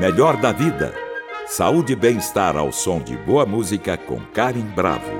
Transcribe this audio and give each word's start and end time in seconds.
Melhor 0.00 0.40
da 0.40 0.50
vida. 0.50 0.94
Saúde 1.46 1.92
e 1.92 1.96
bem-estar 1.96 2.56
ao 2.56 2.72
som 2.72 3.02
de 3.02 3.18
boa 3.18 3.44
música 3.44 3.98
com 3.98 4.18
Karen 4.32 4.64
Bravo. 4.74 5.12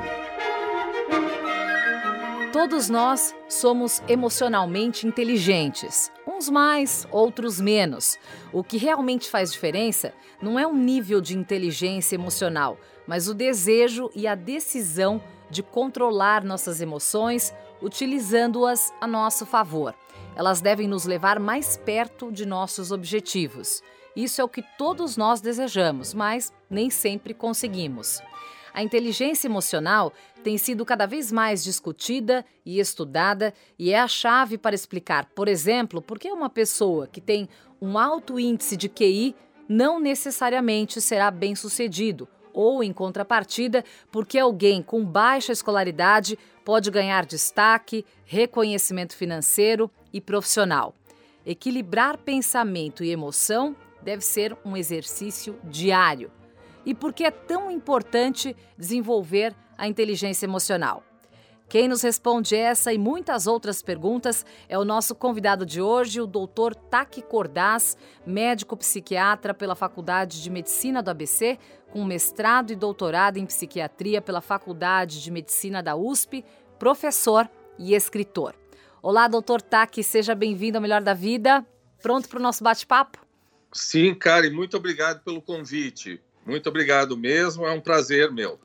Todos 2.50 2.88
nós 2.88 3.34
somos 3.46 4.02
emocionalmente 4.08 5.06
inteligentes, 5.06 6.10
uns 6.26 6.48
mais, 6.48 7.06
outros 7.10 7.60
menos. 7.60 8.18
O 8.54 8.64
que 8.64 8.78
realmente 8.78 9.28
faz 9.28 9.52
diferença 9.52 10.14
não 10.40 10.58
é 10.58 10.66
o 10.66 10.74
nível 10.74 11.20
de 11.20 11.36
inteligência 11.36 12.14
emocional, 12.14 12.78
mas 13.06 13.28
o 13.28 13.34
desejo 13.34 14.10
e 14.16 14.26
a 14.26 14.34
decisão 14.34 15.22
de 15.50 15.62
controlar 15.62 16.42
nossas 16.42 16.80
emoções, 16.80 17.52
utilizando-as 17.82 18.94
a 18.98 19.06
nosso 19.06 19.44
favor. 19.44 19.94
Elas 20.34 20.62
devem 20.62 20.88
nos 20.88 21.04
levar 21.04 21.38
mais 21.38 21.76
perto 21.76 22.32
de 22.32 22.46
nossos 22.46 22.90
objetivos. 22.90 23.82
Isso 24.14 24.40
é 24.40 24.44
o 24.44 24.48
que 24.48 24.62
todos 24.76 25.16
nós 25.16 25.40
desejamos, 25.40 26.12
mas 26.12 26.52
nem 26.68 26.90
sempre 26.90 27.32
conseguimos. 27.32 28.20
A 28.72 28.82
inteligência 28.82 29.48
emocional 29.48 30.12
tem 30.44 30.56
sido 30.56 30.84
cada 30.84 31.06
vez 31.06 31.32
mais 31.32 31.62
discutida 31.62 32.44
e 32.64 32.78
estudada 32.78 33.52
e 33.78 33.92
é 33.92 33.98
a 33.98 34.08
chave 34.08 34.56
para 34.56 34.74
explicar, 34.74 35.26
por 35.34 35.48
exemplo, 35.48 36.00
por 36.00 36.18
que 36.18 36.30
uma 36.30 36.48
pessoa 36.48 37.06
que 37.06 37.20
tem 37.20 37.48
um 37.80 37.98
alto 37.98 38.38
índice 38.38 38.76
de 38.76 38.88
QI 38.88 39.34
não 39.68 40.00
necessariamente 40.00 41.00
será 41.00 41.30
bem-sucedido, 41.30 42.28
ou, 42.52 42.82
em 42.82 42.92
contrapartida, 42.92 43.84
porque 44.10 44.38
alguém 44.38 44.82
com 44.82 45.04
baixa 45.04 45.52
escolaridade 45.52 46.36
pode 46.64 46.90
ganhar 46.90 47.24
destaque, 47.24 48.04
reconhecimento 48.24 49.14
financeiro 49.14 49.90
e 50.12 50.20
profissional. 50.20 50.94
Equilibrar 51.46 52.18
pensamento 52.18 53.04
e 53.04 53.10
emoção 53.10 53.76
deve 54.02 54.22
ser 54.22 54.56
um 54.64 54.76
exercício 54.76 55.58
diário. 55.64 56.30
E 56.84 56.94
por 56.94 57.12
que 57.12 57.24
é 57.24 57.30
tão 57.30 57.70
importante 57.70 58.56
desenvolver 58.76 59.54
a 59.76 59.86
inteligência 59.86 60.46
emocional? 60.46 61.02
Quem 61.70 61.86
nos 61.86 62.02
responde 62.02 62.56
essa 62.56 62.92
e 62.92 62.98
muitas 62.98 63.46
outras 63.46 63.80
perguntas 63.80 64.44
é 64.68 64.76
o 64.76 64.84
nosso 64.84 65.14
convidado 65.14 65.64
de 65.64 65.80
hoje, 65.80 66.20
o 66.20 66.26
doutor 66.26 66.74
Taki 66.74 67.22
Cordaz, 67.22 67.96
médico 68.26 68.76
psiquiatra 68.76 69.54
pela 69.54 69.76
Faculdade 69.76 70.42
de 70.42 70.50
Medicina 70.50 71.00
do 71.00 71.10
ABC, 71.10 71.60
com 71.92 72.04
mestrado 72.04 72.72
e 72.72 72.76
doutorado 72.76 73.36
em 73.36 73.46
psiquiatria 73.46 74.20
pela 74.20 74.40
Faculdade 74.40 75.22
de 75.22 75.30
Medicina 75.30 75.80
da 75.80 75.94
USP, 75.94 76.44
professor 76.76 77.48
e 77.78 77.94
escritor. 77.94 78.56
Olá, 79.00 79.28
doutor 79.28 79.62
Taki, 79.62 80.02
seja 80.02 80.34
bem-vindo 80.34 80.76
ao 80.76 80.82
Melhor 80.82 81.02
da 81.02 81.14
Vida. 81.14 81.64
Pronto 82.02 82.28
para 82.28 82.40
o 82.40 82.42
nosso 82.42 82.64
bate-papo? 82.64 83.29
Sim, 83.72 84.14
Karen, 84.14 84.50
muito 84.50 84.76
obrigado 84.76 85.22
pelo 85.22 85.40
convite. 85.40 86.20
Muito 86.44 86.68
obrigado 86.68 87.16
mesmo, 87.16 87.66
é 87.66 87.72
um 87.72 87.80
prazer 87.80 88.32
meu. 88.32 88.58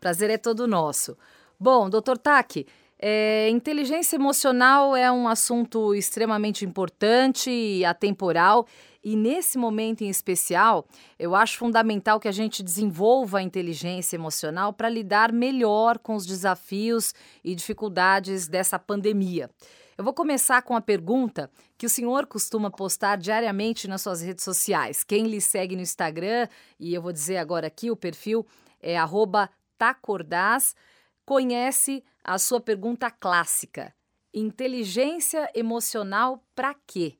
Prazer 0.00 0.30
é 0.30 0.38
todo 0.38 0.66
nosso. 0.66 1.16
Bom, 1.58 1.90
doutor 1.90 2.16
Taki, 2.16 2.66
é, 3.00 3.48
inteligência 3.50 4.16
emocional 4.16 4.96
é 4.96 5.10
um 5.10 5.28
assunto 5.28 5.94
extremamente 5.94 6.64
importante 6.64 7.50
e 7.50 7.84
atemporal. 7.84 8.66
E 9.04 9.14
nesse 9.14 9.56
momento 9.56 10.02
em 10.02 10.08
especial, 10.08 10.86
eu 11.18 11.34
acho 11.34 11.56
fundamental 11.56 12.18
que 12.18 12.26
a 12.26 12.32
gente 12.32 12.62
desenvolva 12.62 13.38
a 13.38 13.42
inteligência 13.42 14.16
emocional 14.16 14.72
para 14.72 14.88
lidar 14.88 15.32
melhor 15.32 15.98
com 15.98 16.14
os 16.14 16.26
desafios 16.26 17.14
e 17.44 17.54
dificuldades 17.54 18.48
dessa 18.48 18.78
pandemia. 18.78 19.48
Eu 19.98 20.04
vou 20.04 20.14
começar 20.14 20.62
com 20.62 20.76
a 20.76 20.80
pergunta 20.80 21.50
que 21.76 21.84
o 21.84 21.88
senhor 21.88 22.24
costuma 22.24 22.70
postar 22.70 23.16
diariamente 23.16 23.88
nas 23.88 24.00
suas 24.00 24.22
redes 24.22 24.44
sociais. 24.44 25.02
Quem 25.02 25.26
lhe 25.26 25.40
segue 25.40 25.74
no 25.74 25.82
Instagram, 25.82 26.46
e 26.78 26.94
eu 26.94 27.02
vou 27.02 27.12
dizer 27.12 27.38
agora 27.38 27.66
aqui, 27.66 27.90
o 27.90 27.96
perfil 27.96 28.46
é 28.80 28.94
tacordaz, 29.76 30.76
conhece 31.26 32.04
a 32.22 32.38
sua 32.38 32.60
pergunta 32.60 33.10
clássica. 33.10 33.92
Inteligência 34.32 35.50
emocional 35.52 36.46
para 36.54 36.76
quê? 36.86 37.18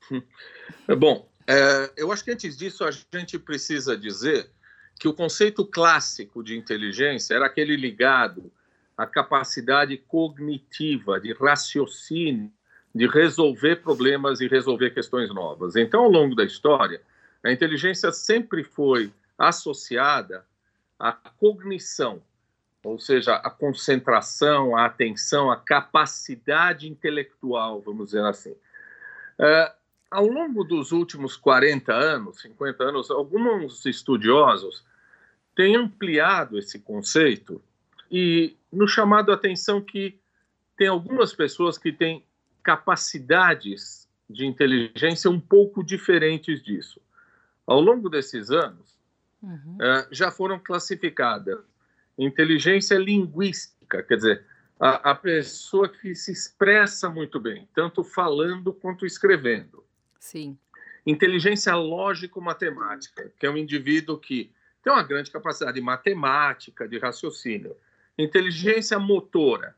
Bom, 0.98 1.28
é, 1.46 1.92
eu 1.98 2.10
acho 2.10 2.24
que 2.24 2.30
antes 2.30 2.56
disso 2.56 2.82
a 2.82 2.90
gente 2.90 3.38
precisa 3.38 3.94
dizer 3.94 4.50
que 4.98 5.06
o 5.06 5.12
conceito 5.12 5.66
clássico 5.66 6.42
de 6.42 6.56
inteligência 6.56 7.34
era 7.34 7.44
aquele 7.44 7.76
ligado 7.76 8.50
a 9.00 9.06
capacidade 9.06 9.96
cognitiva 9.96 11.18
de 11.18 11.32
raciocínio, 11.32 12.52
de 12.94 13.06
resolver 13.06 13.76
problemas 13.76 14.42
e 14.42 14.46
resolver 14.46 14.90
questões 14.90 15.32
novas. 15.32 15.74
Então, 15.74 16.02
ao 16.02 16.10
longo 16.10 16.34
da 16.34 16.44
história, 16.44 17.00
a 17.42 17.50
inteligência 17.50 18.12
sempre 18.12 18.62
foi 18.62 19.10
associada 19.38 20.44
à 20.98 21.12
cognição, 21.12 22.22
ou 22.84 22.98
seja, 22.98 23.36
à 23.36 23.48
concentração, 23.48 24.76
à 24.76 24.84
atenção, 24.84 25.50
à 25.50 25.56
capacidade 25.56 26.86
intelectual, 26.86 27.80
vamos 27.80 28.06
dizer 28.06 28.24
assim. 28.26 28.52
Uh, 28.52 29.72
ao 30.10 30.26
longo 30.26 30.62
dos 30.62 30.92
últimos 30.92 31.38
40 31.38 31.90
anos, 31.90 32.42
50 32.42 32.84
anos, 32.84 33.10
alguns 33.10 33.86
estudiosos 33.86 34.84
têm 35.56 35.74
ampliado 35.74 36.58
esse 36.58 36.78
conceito 36.80 37.62
e 38.10 38.56
nos 38.72 38.90
chamado 38.90 39.30
a 39.30 39.34
atenção 39.34 39.80
que 39.80 40.18
tem 40.76 40.88
algumas 40.88 41.32
pessoas 41.32 41.78
que 41.78 41.92
têm 41.92 42.24
capacidades 42.62 44.08
de 44.28 44.46
inteligência 44.46 45.30
um 45.30 45.40
pouco 45.40 45.84
diferentes 45.84 46.62
disso. 46.62 47.00
Ao 47.66 47.80
longo 47.80 48.08
desses 48.08 48.50
anos, 48.50 48.98
uhum. 49.42 49.76
uh, 49.76 50.06
já 50.10 50.30
foram 50.30 50.58
classificadas 50.58 51.58
inteligência 52.18 52.96
linguística, 52.98 54.02
quer 54.02 54.16
dizer, 54.16 54.44
a, 54.78 55.10
a, 55.10 55.14
pessoa 55.14 55.88
que 55.88 56.14
se 56.14 56.32
expressa 56.32 57.08
muito 57.08 57.38
bem, 57.38 57.68
tanto 57.74 58.02
falando 58.02 58.72
quanto 58.72 59.06
escrevendo. 59.06 59.84
Sim. 60.18 60.58
Inteligência 61.06 61.74
lógico-matemática, 61.74 63.32
que 63.38 63.46
é 63.46 63.50
um 63.50 63.56
indivíduo 63.56 64.18
que 64.18 64.52
tem 64.82 64.92
uma 64.92 65.02
grande 65.02 65.30
capacidade 65.30 65.74
de 65.74 65.80
matemática, 65.80 66.88
de 66.88 66.98
raciocínio. 66.98 67.76
Inteligência 68.22 68.98
motora. 68.98 69.74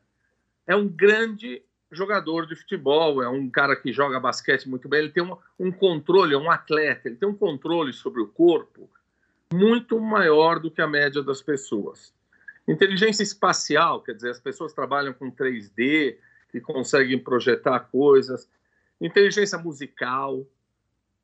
É 0.65 0.75
um 0.75 0.87
grande 0.87 1.61
jogador 1.91 2.47
de 2.47 2.55
futebol, 2.55 3.21
é 3.21 3.29
um 3.29 3.49
cara 3.49 3.75
que 3.75 3.93
joga 3.93 4.19
basquete 4.19 4.67
muito 4.67 4.89
bem, 4.89 5.01
ele 5.01 5.11
tem 5.11 5.23
um, 5.23 5.37
um 5.59 5.71
controle, 5.71 6.33
é 6.33 6.37
um 6.37 6.49
atleta, 6.49 7.07
ele 7.07 7.17
tem 7.17 7.29
um 7.29 7.35
controle 7.35 7.93
sobre 7.93 8.21
o 8.21 8.27
corpo 8.27 8.89
muito 9.53 9.99
maior 9.99 10.59
do 10.59 10.71
que 10.71 10.81
a 10.81 10.87
média 10.87 11.21
das 11.21 11.41
pessoas. 11.41 12.11
Inteligência 12.67 13.21
espacial, 13.21 14.01
quer 14.01 14.15
dizer, 14.15 14.31
as 14.31 14.39
pessoas 14.39 14.73
trabalham 14.73 15.13
com 15.13 15.31
3D 15.31 16.17
e 16.53 16.61
conseguem 16.61 17.19
projetar 17.19 17.79
coisas. 17.81 18.49
Inteligência 18.99 19.57
musical, 19.57 20.45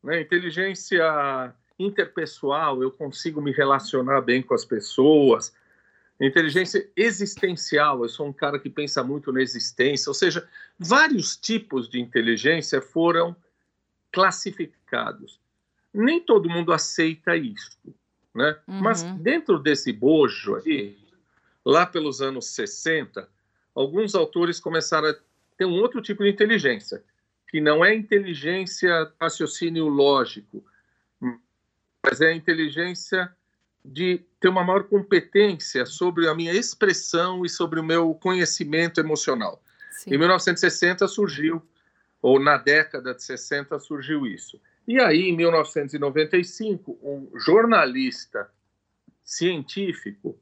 né? 0.03 0.21
inteligência 0.21 1.53
interpessoal, 1.79 2.83
eu 2.83 2.91
consigo 2.91 3.41
me 3.41 3.51
relacionar 3.51 4.21
bem 4.21 4.43
com 4.43 4.53
as 4.53 4.65
pessoas, 4.65 5.53
Inteligência 6.21 6.89
existencial, 6.97 8.03
eu 8.03 8.09
sou 8.09 8.27
um 8.27 8.33
cara 8.33 8.59
que 8.59 8.69
pensa 8.69 9.01
muito 9.01 9.31
na 9.31 9.41
existência, 9.41 10.09
ou 10.09 10.13
seja, 10.13 10.47
vários 10.77 11.37
tipos 11.37 11.89
de 11.89 11.99
inteligência 11.99 12.81
foram 12.81 13.33
classificados. 14.11 15.39
Nem 15.93 16.19
todo 16.19 16.49
mundo 16.49 16.73
aceita 16.73 17.37
isso, 17.37 17.77
né? 18.35 18.59
Uhum. 18.67 18.81
Mas 18.81 19.01
dentro 19.03 19.57
desse 19.57 19.93
bojo 19.93 20.55
aí, 20.55 20.97
lá 21.65 21.85
pelos 21.85 22.21
anos 22.21 22.47
60, 22.47 23.27
alguns 23.73 24.13
autores 24.13 24.59
começaram 24.59 25.09
a 25.09 25.15
ter 25.57 25.65
um 25.65 25.79
outro 25.79 26.01
tipo 26.01 26.23
de 26.23 26.29
inteligência, 26.29 27.01
que 27.47 27.61
não 27.61 27.83
é 27.83 27.95
inteligência 27.95 29.11
raciocínio 29.19 29.87
lógico, 29.87 30.63
mas 32.03 32.21
é 32.21 32.27
a 32.27 32.35
inteligência 32.35 33.33
de 33.83 34.21
ter 34.39 34.49
uma 34.49 34.63
maior 34.63 34.83
competência 34.83 35.85
sobre 35.85 36.27
a 36.27 36.35
minha 36.35 36.53
expressão 36.53 37.45
e 37.45 37.49
sobre 37.49 37.79
o 37.79 37.83
meu 37.83 38.13
conhecimento 38.13 38.99
emocional. 38.99 39.61
Sim. 39.91 40.13
Em 40.13 40.17
1960 40.17 41.07
surgiu, 41.07 41.61
ou 42.21 42.39
na 42.39 42.57
década 42.57 43.13
de 43.13 43.23
60 43.23 43.79
surgiu 43.79 44.27
isso. 44.27 44.59
E 44.87 44.99
aí, 44.99 45.29
em 45.29 45.35
1995, 45.35 46.99
um 47.01 47.39
jornalista 47.39 48.49
científico 49.23 50.37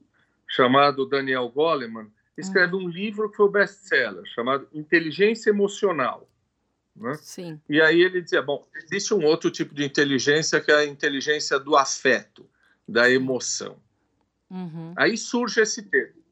chamado 0.47 1.05
Daniel 1.05 1.49
Goleman 1.49 2.07
escreve 2.37 2.75
hum. 2.75 2.85
um 2.85 2.87
livro 2.87 3.29
que 3.29 3.37
foi 3.37 3.45
o 3.47 3.51
best-seller, 3.51 4.23
chamado 4.25 4.67
Inteligência 4.73 5.49
Emocional. 5.49 6.29
Né? 6.95 7.13
Sim. 7.15 7.61
E 7.69 7.81
aí 7.81 8.01
ele 8.01 8.21
dizia, 8.21 8.41
bom, 8.41 8.65
existe 8.75 9.13
um 9.13 9.23
outro 9.23 9.51
tipo 9.51 9.75
de 9.75 9.83
inteligência 9.83 10.61
que 10.61 10.71
é 10.71 10.75
a 10.75 10.85
inteligência 10.85 11.59
do 11.59 11.75
afeto 11.75 12.47
da 12.87 13.09
emoção. 13.09 13.77
Uhum. 14.49 14.93
Aí 14.95 15.17
surge 15.17 15.61
esse 15.61 15.83
termo. 15.83 16.23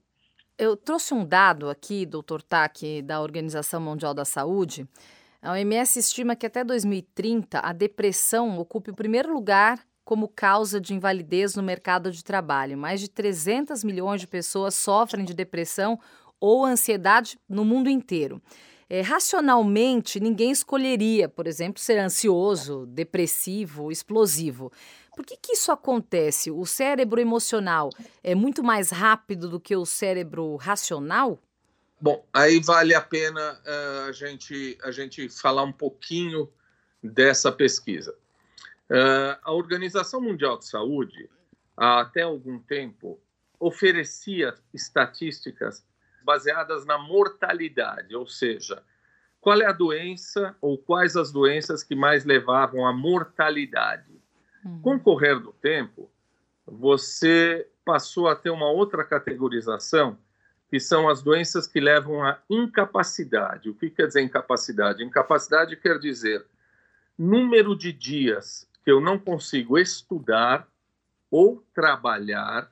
Eu 0.58 0.78
trouxe 0.78 1.14
um 1.14 1.26
dado 1.26 1.70
aqui, 1.70 2.06
doutor 2.06 2.42
Taki, 2.42 3.02
da 3.02 3.22
Organização 3.22 3.82
Mundial 3.82 4.14
da 4.14 4.24
Saúde. 4.24 4.88
A 5.42 5.52
OMS 5.52 6.00
estima 6.00 6.36
que 6.36 6.46
até 6.46 6.64
2030 6.64 7.60
a 7.60 7.74
depressão 7.74 8.58
ocupe 8.58 8.90
o 8.90 8.96
primeiro 8.96 9.34
lugar 9.34 9.86
como 10.06 10.30
causa 10.30 10.80
de 10.80 10.94
invalidez 10.94 11.56
no 11.56 11.64
mercado 11.64 12.12
de 12.12 12.24
trabalho. 12.24 12.78
Mais 12.78 13.02
de 13.02 13.10
300 13.10 13.84
milhões 13.84 14.22
de 14.22 14.28
pessoas 14.28 14.76
sofrem 14.76 15.26
de 15.26 15.34
depressão 15.34 16.00
ou 16.40 16.64
ansiedade 16.64 17.38
no 17.50 17.66
mundo 17.66 17.90
inteiro. 17.90 18.42
É, 18.88 19.02
racionalmente, 19.02 20.20
ninguém 20.20 20.52
escolheria, 20.52 21.28
por 21.28 21.48
exemplo, 21.48 21.82
ser 21.82 21.98
ansioso, 21.98 22.86
depressivo, 22.86 23.92
explosivo. 23.92 24.72
Por 25.16 25.26
que, 25.26 25.38
que 25.38 25.54
isso 25.54 25.72
acontece? 25.72 26.52
O 26.52 26.66
cérebro 26.66 27.20
emocional 27.20 27.90
é 28.24 28.36
muito 28.36 28.64
mais 28.64 28.92
rápido 28.92 29.50
do 29.50 29.60
que 29.60 29.76
o 29.76 29.86
cérebro 29.86 30.56
racional? 30.58 31.40
Bom, 32.00 32.24
aí 32.32 32.60
vale 32.60 32.94
a 32.94 33.02
pena 33.02 33.54
uh, 33.54 34.10
a, 34.10 34.12
gente, 34.12 34.78
a 34.84 34.92
gente 34.92 35.30
falar 35.30 35.64
um 35.64 35.72
pouquinho 35.72 36.48
dessa 37.02 37.52
pesquisa. 37.52 38.14
Uh, 38.90 39.40
a 39.42 39.52
Organização 39.52 40.22
Mundial 40.22 40.60
de 40.60 40.68
Saúde, 40.68 41.30
há 41.76 42.02
até 42.02 42.22
algum 42.22 42.60
tempo, 42.60 43.20
oferecia 43.60 44.54
estatísticas 44.74 45.84
baseadas 46.26 46.86
na 46.86 46.98
mortalidade, 46.98 48.16
ou 48.16 48.28
seja, 48.28 48.84
qual 49.40 49.62
é 49.62 49.66
a 49.68 49.72
doença 49.72 50.56
ou 50.60 50.76
quais 50.76 51.16
as 51.16 51.32
doenças 51.32 51.84
que 51.84 51.96
mais 51.96 52.26
levavam 52.26 52.86
à 52.86 52.92
mortalidade. 52.92 54.12
Uhum. 54.66 54.82
Com 54.82 54.96
o 54.96 55.00
correr 55.00 55.40
do 55.40 55.54
tempo, 55.54 56.10
você 56.66 57.70
passou 57.86 58.28
a 58.28 58.36
ter 58.36 58.50
uma 58.50 58.72
outra 58.72 59.04
categorização, 59.04 60.18
que 60.68 60.80
são 60.80 61.08
as 61.08 61.22
doenças 61.22 61.68
que 61.68 61.80
levam 61.80 62.24
à 62.24 62.42
incapacidade. 62.50 63.70
O 63.70 63.76
que 63.76 63.92
quer 63.92 64.08
dizer 64.08 64.22
incapacidade? 64.22 65.04
Incapacidade 65.04 65.76
quer 65.76 66.00
dizer 66.00 66.44
número 67.16 67.78
de 67.78 67.94
dias 67.94 68.68
que 68.84 68.92
eu 68.92 69.00
não 69.00 69.20
consigo 69.20 69.78
estudar 69.78 70.68
ou 71.30 71.64
trabalhar 71.74 72.72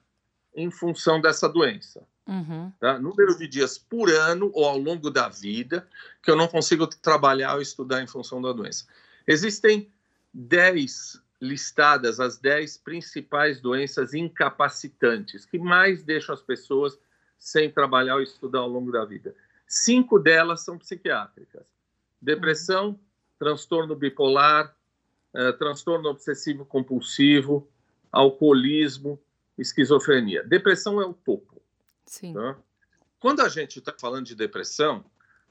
em 0.56 0.72
função 0.72 1.22
dessa 1.22 1.48
doença. 1.48 2.08
Uhum. 2.28 2.72
Tá? 2.80 2.98
Número 3.00 3.38
de 3.38 3.48
dias 3.48 3.78
por 3.78 4.10
ano 4.10 4.50
ou 4.54 4.66
ao 4.66 4.78
longo 4.78 5.10
da 5.10 5.28
vida 5.28 5.88
que 6.22 6.32
eu 6.32 6.36
não 6.36 6.48
consigo 6.48 6.88
trabalhar 6.88 7.56
ou 7.56 7.62
estudar 7.62 8.02
em 8.02 8.08
função 8.08 8.42
da 8.42 8.54
doença. 8.54 8.86
Existem 9.28 9.92
10 10.34 11.22
listadas 11.42 12.22
as 12.22 12.38
10 12.38 12.78
principais 12.78 13.60
doenças 13.60 14.14
incapacitantes 14.14 15.46
que 15.46 15.60
mais 15.60 16.02
deixam 16.02 16.34
as 16.34 16.42
pessoas 16.42 16.98
sem 17.38 17.70
trabalhar 17.70 18.16
ou 18.16 18.22
estudar 18.22 18.60
ao 18.60 18.70
longo 18.70 18.90
da 18.92 19.04
vida. 19.04 19.36
Cinco 19.68 20.18
delas 20.18 20.64
são 20.64 20.78
psiquiátricas: 20.78 21.66
depressão, 22.22 22.90
uhum. 22.90 23.00
transtorno 23.38 23.96
bipolar, 23.96 24.74
uh, 25.34 25.52
transtorno 25.58 26.08
obsessivo 26.08 26.66
compulsivo, 26.66 27.68
alcoolismo, 28.10 29.20
esquizofrenia. 29.58 30.44
Depressão 30.44 31.02
é 31.02 31.06
o 31.06 31.14
topo. 31.14 31.53
Sim. 32.14 32.32
Tá? 32.32 32.56
Quando 33.20 33.42
a 33.42 33.50
gente 33.50 33.80
está 33.80 33.92
falando 34.00 34.28
de 34.28 34.36
depressão, 34.36 35.04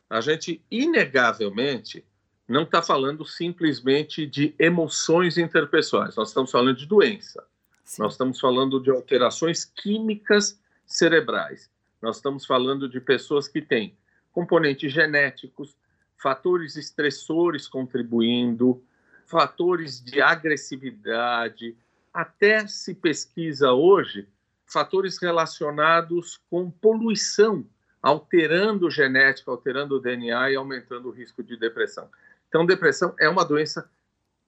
a 0.08 0.20
gente 0.20 0.64
inegavelmente 0.70 2.04
não 2.46 2.62
está 2.62 2.80
falando 2.80 3.24
simplesmente 3.24 4.24
de 4.26 4.54
emoções 4.60 5.38
interpessoais, 5.38 6.14
nós 6.14 6.28
estamos 6.28 6.52
falando 6.52 6.76
de 6.76 6.86
doença. 6.86 7.44
Sim. 7.82 8.02
Nós 8.02 8.12
estamos 8.12 8.38
falando 8.38 8.80
de 8.80 8.90
alterações 8.90 9.64
químicas 9.64 10.60
cerebrais. 10.86 11.68
Nós 12.00 12.16
estamos 12.16 12.46
falando 12.46 12.88
de 12.88 13.00
pessoas 13.00 13.48
que 13.48 13.60
têm 13.60 13.96
componentes 14.30 14.92
genéticos, 14.92 15.76
fatores 16.16 16.76
estressores 16.76 17.66
contribuindo, 17.66 18.84
fatores 19.26 20.00
de 20.00 20.20
agressividade. 20.20 21.76
Até 22.14 22.68
se 22.68 22.94
pesquisa 22.94 23.72
hoje 23.72 24.28
fatores 24.72 25.18
relacionados 25.18 26.40
com 26.50 26.70
poluição, 26.70 27.64
alterando 28.02 28.90
genética, 28.90 29.50
alterando 29.50 29.96
o 29.96 30.00
DNA 30.00 30.52
e 30.52 30.56
aumentando 30.56 31.08
o 31.08 31.12
risco 31.12 31.42
de 31.42 31.56
depressão. 31.56 32.08
Então, 32.48 32.66
depressão 32.66 33.14
é 33.18 33.28
uma 33.28 33.44
doença 33.44 33.88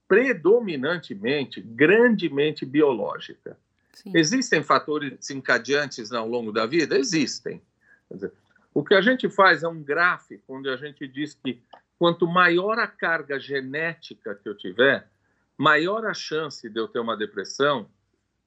predominantemente, 0.09 1.61
grandemente 1.61 2.67
biológica. 2.67 3.57
Sim. 3.93 4.13
Existem 4.15 4.63
fatores 4.63 5.17
desencadeantes 5.17 6.13
ao 6.13 6.29
longo 6.29 6.53
da 6.53 6.67
vida? 6.67 6.99
Existem. 6.99 7.63
Dizer, 8.11 8.33
o 8.73 8.85
que 8.85 8.95
a 8.95 9.01
gente 9.01 9.29
faz 9.31 9.63
é 9.63 9.69
um 9.69 9.83
gráfico 9.83 10.57
onde 10.57 10.69
a 10.69 10.77
gente 10.77 11.07
diz 11.07 11.35
que 11.35 11.63
quanto 11.99 12.27
maior 12.27 12.79
a 12.79 12.87
carga 12.87 13.39
genética 13.39 14.35
que 14.35 14.49
eu 14.49 14.57
tiver, 14.57 15.09
maior 15.57 16.05
a 16.05 16.13
chance 16.13 16.69
de 16.69 16.79
eu 16.79 16.89
ter 16.89 16.99
uma 16.99 17.17
depressão, 17.17 17.89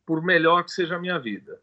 por 0.06 0.22
melhor 0.22 0.64
que 0.64 0.72
seja 0.72 0.96
a 0.96 1.00
minha 1.00 1.18
vida. 1.18 1.60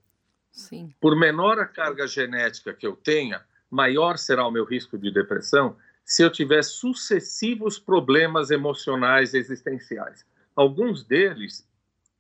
Sim. 0.55 0.95
Por 1.01 1.17
menor 1.17 1.59
a 1.59 1.67
carga 1.67 2.07
genética 2.07 2.73
que 2.73 2.87
eu 2.87 2.95
tenha, 2.95 3.43
maior 3.69 4.17
será 4.17 4.47
o 4.47 4.53
meu 4.53 4.65
risco 4.65 4.97
de 4.97 5.11
depressão 5.11 5.77
se 6.05 6.23
eu 6.23 6.31
tiver 6.31 6.63
sucessivos 6.63 7.79
problemas 7.79 8.51
emocionais 8.51 9.35
existenciais. 9.35 10.25
Alguns 10.55 11.03
deles 11.03 11.69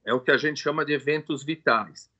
é 0.04 0.12
o 0.12 0.20
que 0.20 0.32
a 0.32 0.36
gente 0.36 0.60
chama 0.60 0.84
de 0.84 0.92
eventos 0.92 1.44
vitais. 1.44 2.10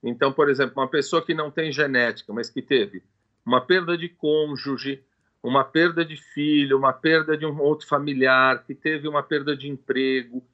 Então, 0.00 0.32
por 0.32 0.48
exemplo, 0.48 0.74
uma 0.80 0.88
pessoa 0.88 1.24
que 1.24 1.34
não 1.34 1.50
tem 1.50 1.72
genética, 1.72 2.32
mas 2.32 2.48
que 2.48 2.62
teve 2.62 3.02
uma 3.44 3.60
perda 3.60 3.98
de 3.98 4.08
cônjuge, 4.08 5.02
uma 5.42 5.64
perda 5.64 6.04
de 6.04 6.16
filho, 6.16 6.78
uma 6.78 6.92
perda 6.92 7.36
de 7.36 7.44
um 7.44 7.60
outro 7.60 7.86
familiar, 7.86 8.62
que 8.64 8.74
teve 8.74 9.08
uma 9.08 9.22
perda 9.22 9.56
de 9.56 9.68
emprego, 9.68 10.46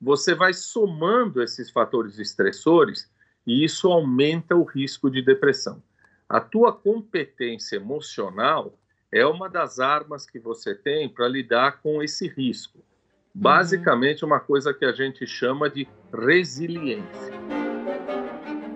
você 0.00 0.34
vai 0.34 0.52
somando 0.52 1.42
esses 1.42 1.70
fatores 1.70 2.18
estressores 2.18 3.10
e 3.46 3.64
isso 3.64 3.88
aumenta 3.88 4.56
o 4.56 4.64
risco 4.64 5.10
de 5.10 5.22
depressão. 5.22 5.82
A 6.28 6.40
tua 6.40 6.72
competência 6.72 7.76
emocional 7.76 8.74
é 9.12 9.24
uma 9.24 9.48
das 9.48 9.78
armas 9.78 10.26
que 10.26 10.38
você 10.38 10.74
tem 10.74 11.08
para 11.08 11.28
lidar 11.28 11.80
com 11.80 12.02
esse 12.02 12.26
risco. 12.26 12.78
Uhum. 12.78 13.42
Basicamente, 13.42 14.24
uma 14.24 14.40
coisa 14.40 14.74
que 14.74 14.84
a 14.84 14.92
gente 14.92 15.26
chama 15.26 15.70
de 15.70 15.86
resiliência. 16.12 17.32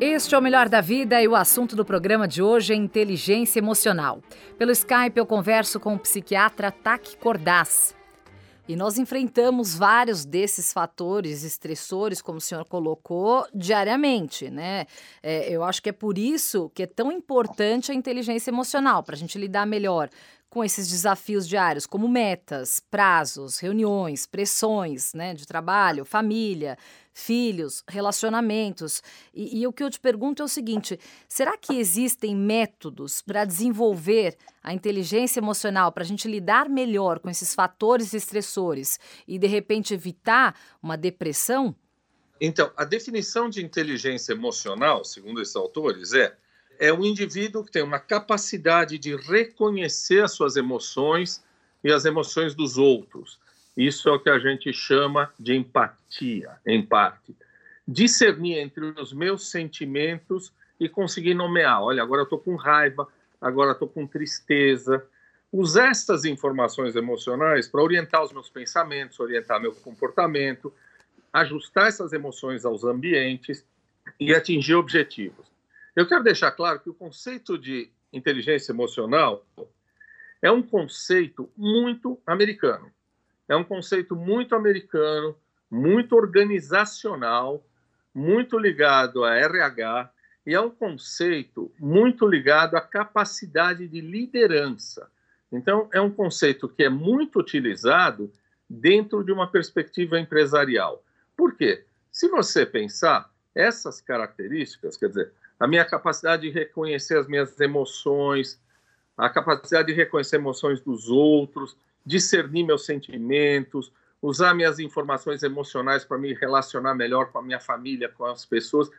Este 0.00 0.34
é 0.34 0.38
o 0.38 0.40
Melhor 0.40 0.68
da 0.68 0.80
Vida 0.80 1.20
e 1.20 1.28
o 1.28 1.36
assunto 1.36 1.76
do 1.76 1.84
programa 1.84 2.26
de 2.26 2.40
hoje 2.40 2.72
é 2.72 2.76
inteligência 2.76 3.58
emocional. 3.58 4.22
Pelo 4.56 4.70
Skype 4.70 5.18
eu 5.18 5.26
converso 5.26 5.78
com 5.78 5.94
o 5.94 5.98
psiquiatra 5.98 6.70
Taki 6.70 7.18
Cordaz. 7.18 7.99
E 8.70 8.76
nós 8.76 8.98
enfrentamos 8.98 9.74
vários 9.74 10.24
desses 10.24 10.72
fatores 10.72 11.42
estressores, 11.42 12.22
como 12.22 12.38
o 12.38 12.40
senhor 12.40 12.64
colocou, 12.66 13.44
diariamente, 13.52 14.48
né? 14.48 14.86
É, 15.20 15.52
eu 15.52 15.64
acho 15.64 15.82
que 15.82 15.88
é 15.88 15.92
por 15.92 16.16
isso 16.16 16.70
que 16.72 16.84
é 16.84 16.86
tão 16.86 17.10
importante 17.10 17.90
a 17.90 17.94
inteligência 17.96 18.48
emocional, 18.48 19.02
para 19.02 19.16
a 19.16 19.18
gente 19.18 19.36
lidar 19.36 19.66
melhor 19.66 20.08
com 20.50 20.64
esses 20.64 20.88
desafios 20.88 21.48
diários, 21.48 21.86
como 21.86 22.08
metas, 22.08 22.80
prazos, 22.90 23.60
reuniões, 23.60 24.26
pressões 24.26 25.14
né, 25.14 25.32
de 25.32 25.46
trabalho, 25.46 26.04
família, 26.04 26.76
filhos, 27.14 27.84
relacionamentos. 27.88 29.00
E, 29.32 29.60
e 29.60 29.66
o 29.66 29.72
que 29.72 29.84
eu 29.84 29.88
te 29.88 30.00
pergunto 30.00 30.42
é 30.42 30.44
o 30.44 30.48
seguinte: 30.48 30.98
será 31.28 31.56
que 31.56 31.78
existem 31.78 32.34
métodos 32.34 33.22
para 33.22 33.44
desenvolver 33.44 34.36
a 34.60 34.74
inteligência 34.74 35.38
emocional, 35.38 35.92
para 35.92 36.02
a 36.02 36.06
gente 36.06 36.26
lidar 36.26 36.68
melhor 36.68 37.20
com 37.20 37.30
esses 37.30 37.54
fatores 37.54 38.12
estressores 38.12 38.98
e, 39.28 39.38
de 39.38 39.46
repente, 39.46 39.94
evitar 39.94 40.58
uma 40.82 40.96
depressão? 40.96 41.74
Então, 42.40 42.72
a 42.76 42.84
definição 42.84 43.48
de 43.48 43.62
inteligência 43.62 44.32
emocional, 44.32 45.04
segundo 45.04 45.40
esses 45.40 45.54
autores, 45.54 46.12
é 46.12 46.34
é 46.80 46.90
um 46.90 47.04
indivíduo 47.04 47.62
que 47.62 47.70
tem 47.70 47.82
uma 47.82 47.98
capacidade 47.98 48.96
de 48.96 49.14
reconhecer 49.14 50.24
as 50.24 50.32
suas 50.32 50.56
emoções 50.56 51.44
e 51.84 51.92
as 51.92 52.06
emoções 52.06 52.54
dos 52.54 52.78
outros. 52.78 53.38
Isso 53.76 54.08
é 54.08 54.12
o 54.12 54.18
que 54.18 54.30
a 54.30 54.38
gente 54.38 54.72
chama 54.72 55.30
de 55.38 55.54
empatia, 55.54 56.52
em 56.66 56.82
parte. 56.82 57.36
Discernir 57.86 58.56
entre 58.56 58.82
os 58.98 59.12
meus 59.12 59.50
sentimentos 59.50 60.50
e 60.80 60.88
conseguir 60.88 61.34
nomear. 61.34 61.82
Olha, 61.82 62.02
agora 62.02 62.22
eu 62.22 62.24
estou 62.24 62.38
com 62.38 62.56
raiva, 62.56 63.06
agora 63.38 63.72
estou 63.72 63.86
com 63.86 64.06
tristeza. 64.06 65.04
Usar 65.52 65.90
essas 65.90 66.24
informações 66.24 66.96
emocionais 66.96 67.68
para 67.68 67.82
orientar 67.82 68.22
os 68.22 68.32
meus 68.32 68.48
pensamentos, 68.48 69.20
orientar 69.20 69.60
meu 69.60 69.74
comportamento, 69.74 70.72
ajustar 71.30 71.88
essas 71.88 72.14
emoções 72.14 72.64
aos 72.64 72.84
ambientes 72.84 73.66
e 74.18 74.34
atingir 74.34 74.76
objetivos. 74.76 75.49
Eu 75.94 76.06
quero 76.06 76.22
deixar 76.22 76.50
claro 76.52 76.80
que 76.80 76.90
o 76.90 76.94
conceito 76.94 77.58
de 77.58 77.90
inteligência 78.12 78.72
emocional 78.72 79.44
é 80.42 80.50
um 80.50 80.62
conceito 80.62 81.50
muito 81.56 82.20
americano. 82.26 82.90
É 83.48 83.56
um 83.56 83.64
conceito 83.64 84.14
muito 84.14 84.54
americano, 84.54 85.36
muito 85.70 86.14
organizacional, 86.14 87.64
muito 88.14 88.58
ligado 88.58 89.24
a 89.24 89.36
RH 89.36 90.10
e 90.46 90.54
é 90.54 90.60
um 90.60 90.70
conceito 90.70 91.72
muito 91.78 92.26
ligado 92.26 92.76
à 92.76 92.80
capacidade 92.80 93.86
de 93.88 94.00
liderança. 94.00 95.10
Então, 95.52 95.88
é 95.92 96.00
um 96.00 96.10
conceito 96.10 96.68
que 96.68 96.84
é 96.84 96.88
muito 96.88 97.40
utilizado 97.40 98.32
dentro 98.68 99.24
de 99.24 99.32
uma 99.32 99.50
perspectiva 99.50 100.18
empresarial. 100.18 101.02
Por 101.36 101.56
quê? 101.56 101.84
Se 102.10 102.28
você 102.28 102.64
pensar 102.64 103.30
essas 103.54 104.00
características, 104.00 104.96
quer 104.96 105.08
dizer, 105.08 105.32
a 105.60 105.66
minha 105.66 105.84
capacidade 105.84 106.42
de 106.42 106.50
reconhecer 106.50 107.18
as 107.18 107.28
minhas 107.28 107.60
emoções, 107.60 108.58
a 109.16 109.28
capacidade 109.28 109.88
de 109.88 109.94
reconhecer 109.94 110.36
emoções 110.36 110.80
dos 110.80 111.10
outros, 111.10 111.76
discernir 112.04 112.64
meus 112.64 112.86
sentimentos, 112.86 113.92
usar 114.22 114.54
minhas 114.54 114.78
informações 114.78 115.42
emocionais 115.42 116.02
para 116.02 116.16
me 116.16 116.32
relacionar 116.32 116.94
melhor 116.94 117.30
com 117.30 117.38
a 117.38 117.42
minha 117.42 117.60
família, 117.60 118.08
com 118.08 118.24
as 118.24 118.46
pessoas, 118.46 118.90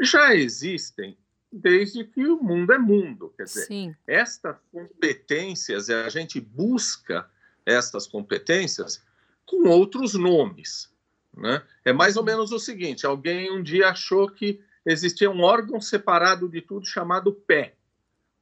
já 0.00 0.34
existem 0.36 1.18
desde 1.50 2.04
que 2.04 2.24
o 2.26 2.40
mundo 2.40 2.72
é 2.72 2.78
mundo. 2.78 3.32
Quer 3.36 3.44
dizer, 3.44 3.66
Sim. 3.66 3.96
estas 4.06 4.56
competências, 4.70 5.90
a 5.90 6.08
gente 6.08 6.40
busca 6.40 7.28
estas 7.66 8.06
competências 8.06 9.02
com 9.44 9.68
outros 9.68 10.14
nomes. 10.14 10.92
Né? 11.36 11.62
É 11.84 11.92
mais 11.92 12.16
ou 12.16 12.22
menos 12.22 12.52
o 12.52 12.58
seguinte: 12.58 13.06
alguém 13.06 13.50
um 13.50 13.62
dia 13.62 13.88
achou 13.88 14.30
que 14.30 14.60
existia 14.92 15.30
um 15.30 15.42
órgão 15.42 15.80
separado 15.80 16.48
de 16.48 16.62
tudo 16.62 16.86
chamado 16.86 17.32
pé. 17.32 17.74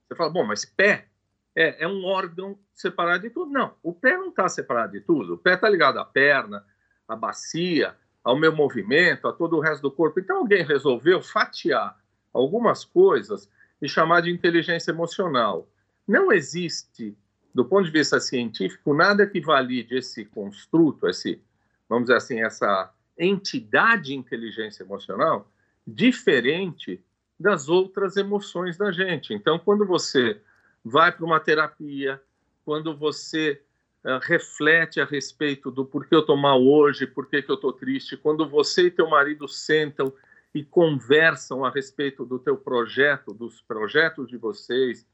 Você 0.07 0.15
fala, 0.15 0.31
bom, 0.31 0.45
mas 0.45 0.65
pé 0.65 1.09
é, 1.55 1.85
é 1.85 1.89
um 1.89 2.05
órgão 2.05 2.59
separado 2.73 3.23
de 3.23 3.31
tudo? 3.31 3.51
Não, 3.51 3.75
o 3.83 3.93
pé 3.93 4.17
não 4.17 4.29
está 4.29 4.49
separado 4.49 4.93
de 4.93 5.01
tudo. 5.01 5.35
O 5.35 5.39
pé 5.39 5.55
está 5.55 5.69
ligado 5.69 5.99
à 5.99 6.05
perna, 6.05 6.65
à 7.09 7.17
bacia, 7.17 7.97
ao 8.23 8.39
meu 8.39 8.55
movimento, 8.55 9.27
a 9.27 9.33
todo 9.33 9.57
o 9.57 9.61
resto 9.61 9.83
do 9.83 9.91
corpo. 9.91 10.21
Então 10.21 10.39
alguém 10.39 10.65
resolveu 10.65 11.21
fatiar 11.21 11.99
algumas 12.33 12.85
coisas 12.85 13.51
e 13.83 13.89
chamar 13.89 14.21
de 14.23 14.31
inteligência 14.31 14.91
emocional. 14.91 15.69
Não 16.07 16.31
existe, 16.31 17.17
do 17.53 17.65
ponto 17.65 17.87
de 17.87 17.91
vista 17.91 18.21
científico, 18.21 18.95
nada 18.95 19.27
que 19.27 19.41
valide 19.41 19.97
esse 19.97 20.25
construto, 20.25 21.09
esse, 21.09 21.43
vamos 21.89 22.05
dizer 22.05 22.17
assim, 22.17 22.41
essa 22.41 22.93
entidade 23.19 24.05
de 24.05 24.15
inteligência 24.15 24.85
emocional 24.85 25.51
diferente 25.87 27.03
das 27.39 27.69
outras 27.69 28.17
emoções 28.17 28.77
da 28.77 28.91
gente. 28.91 29.33
Então, 29.35 29.59
quando 29.59 29.87
você 29.87 30.41
vai 30.85 31.13
para 31.13 31.25
uma 31.25 31.39
terapia, 31.39 32.21
quando 32.65 32.97
você 32.97 33.61
uh, 34.05 34.19
reflete 34.23 35.01
a 35.01 35.05
respeito 35.05 35.71
do 35.71 35.85
porquê 35.85 36.15
eu 36.15 36.21
estou 36.21 36.37
mal 36.37 36.63
hoje, 36.63 37.07
porquê 37.07 37.43
que 37.43 37.51
eu 37.51 37.57
estou 37.57 37.73
triste, 37.73 38.17
quando 38.17 38.49
você 38.49 38.87
e 38.87 38.91
teu 38.91 39.09
marido 39.09 39.47
sentam 39.47 40.13
e 40.55 40.65
conversam 40.65 41.65
a 41.65 41.71
respeito 41.71 42.25
do 42.25 42.39
teu 42.39 42.57
projeto, 42.57 43.35
dos 43.35 43.61
projetos 43.61 44.29
de 44.29 44.37
vocês, 44.37 45.07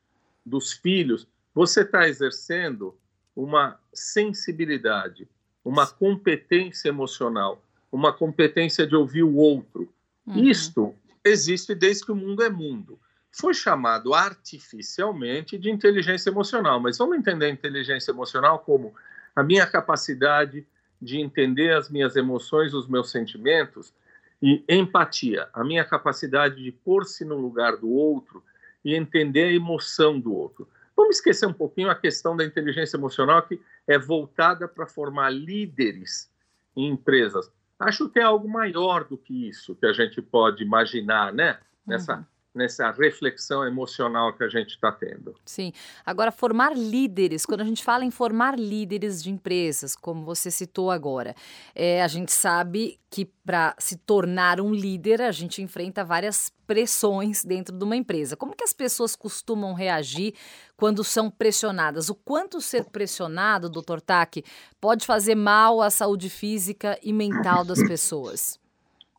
dos 0.46 0.72
filhos, 0.72 1.26
você 1.54 1.82
está 1.82 2.08
exercendo 2.08 2.96
uma 3.34 3.78
sensibilidade, 3.92 5.28
uma 5.64 5.86
competência 5.86 6.88
emocional, 6.88 7.62
uma 7.90 8.12
competência 8.12 8.86
de 8.86 8.94
ouvir 8.94 9.22
o 9.22 9.34
outro. 9.34 9.92
Uhum. 10.26 10.44
Isto 10.44 10.94
existe 11.24 11.74
desde 11.74 12.04
que 12.04 12.12
o 12.12 12.16
mundo 12.16 12.42
é 12.42 12.50
mundo. 12.50 12.98
Foi 13.30 13.54
chamado 13.54 14.12
artificialmente 14.12 15.56
de 15.56 15.70
inteligência 15.70 16.30
emocional, 16.30 16.78
mas 16.80 16.98
vamos 16.98 17.16
entender 17.16 17.46
a 17.46 17.50
inteligência 17.50 18.10
emocional 18.10 18.58
como 18.58 18.94
a 19.34 19.42
minha 19.42 19.66
capacidade 19.66 20.66
de 21.00 21.18
entender 21.18 21.72
as 21.72 21.88
minhas 21.88 22.14
emoções, 22.14 22.74
os 22.74 22.86
meus 22.86 23.10
sentimentos 23.10 23.92
e 24.40 24.62
empatia, 24.68 25.48
a 25.52 25.64
minha 25.64 25.84
capacidade 25.84 26.62
de 26.62 26.70
pôr-se 26.70 27.24
no 27.24 27.36
lugar 27.36 27.76
do 27.76 27.88
outro 27.88 28.42
e 28.84 28.94
entender 28.94 29.44
a 29.44 29.52
emoção 29.52 30.18
do 30.18 30.34
outro. 30.34 30.68
Vamos 30.96 31.16
esquecer 31.16 31.46
um 31.46 31.52
pouquinho 31.52 31.90
a 31.90 31.94
questão 31.94 32.36
da 32.36 32.44
inteligência 32.44 32.96
emocional 32.96 33.42
que 33.42 33.60
é 33.86 33.98
voltada 33.98 34.68
para 34.68 34.86
formar 34.86 35.30
líderes 35.30 36.30
em 36.76 36.88
empresas. 36.88 37.50
Acho 37.82 38.08
que 38.08 38.18
é 38.18 38.22
algo 38.22 38.48
maior 38.48 39.04
do 39.04 39.16
que 39.16 39.48
isso 39.48 39.74
que 39.74 39.86
a 39.86 39.92
gente 39.92 40.20
pode 40.22 40.62
imaginar, 40.62 41.32
né? 41.32 41.58
Nessa, 41.86 42.16
uhum. 42.16 42.24
Nessa 42.54 42.90
reflexão 42.90 43.64
emocional 43.66 44.32
que 44.34 44.44
a 44.44 44.48
gente 44.48 44.70
está 44.70 44.92
tendo. 44.92 45.34
Sim. 45.44 45.72
Agora, 46.04 46.30
formar 46.30 46.76
líderes, 46.76 47.46
quando 47.46 47.62
a 47.62 47.64
gente 47.64 47.82
fala 47.82 48.04
em 48.04 48.10
formar 48.10 48.58
líderes 48.58 49.22
de 49.22 49.30
empresas, 49.30 49.96
como 49.96 50.24
você 50.24 50.50
citou 50.50 50.90
agora, 50.90 51.34
é, 51.74 52.02
a 52.02 52.08
gente 52.08 52.32
sabe 52.32 52.98
que 53.08 53.24
para 53.44 53.74
se 53.78 53.96
tornar 53.96 54.60
um 54.60 54.72
líder, 54.72 55.22
a 55.22 55.32
gente 55.32 55.62
enfrenta 55.62 56.04
várias 56.04 56.52
pressões 56.66 57.44
dentro 57.44 57.76
de 57.76 57.84
uma 57.84 57.96
empresa. 57.96 58.36
Como 58.36 58.56
que 58.56 58.64
as 58.64 58.72
pessoas 58.72 59.16
costumam 59.16 59.74
reagir 59.74 60.34
quando 60.76 61.02
são 61.02 61.30
pressionadas? 61.30 62.08
O 62.08 62.14
quanto 62.14 62.60
ser 62.60 62.84
pressionado, 62.84 63.68
doutor 63.68 64.00
Taque, 64.00 64.44
pode 64.80 65.04
fazer 65.04 65.34
mal 65.34 65.82
à 65.82 65.90
saúde 65.90 66.30
física 66.30 66.98
e 67.02 67.12
mental 67.12 67.64
das 67.64 67.82
pessoas? 67.86 68.58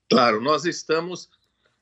Claro, 0.10 0.42
nós 0.42 0.66
estamos 0.66 1.30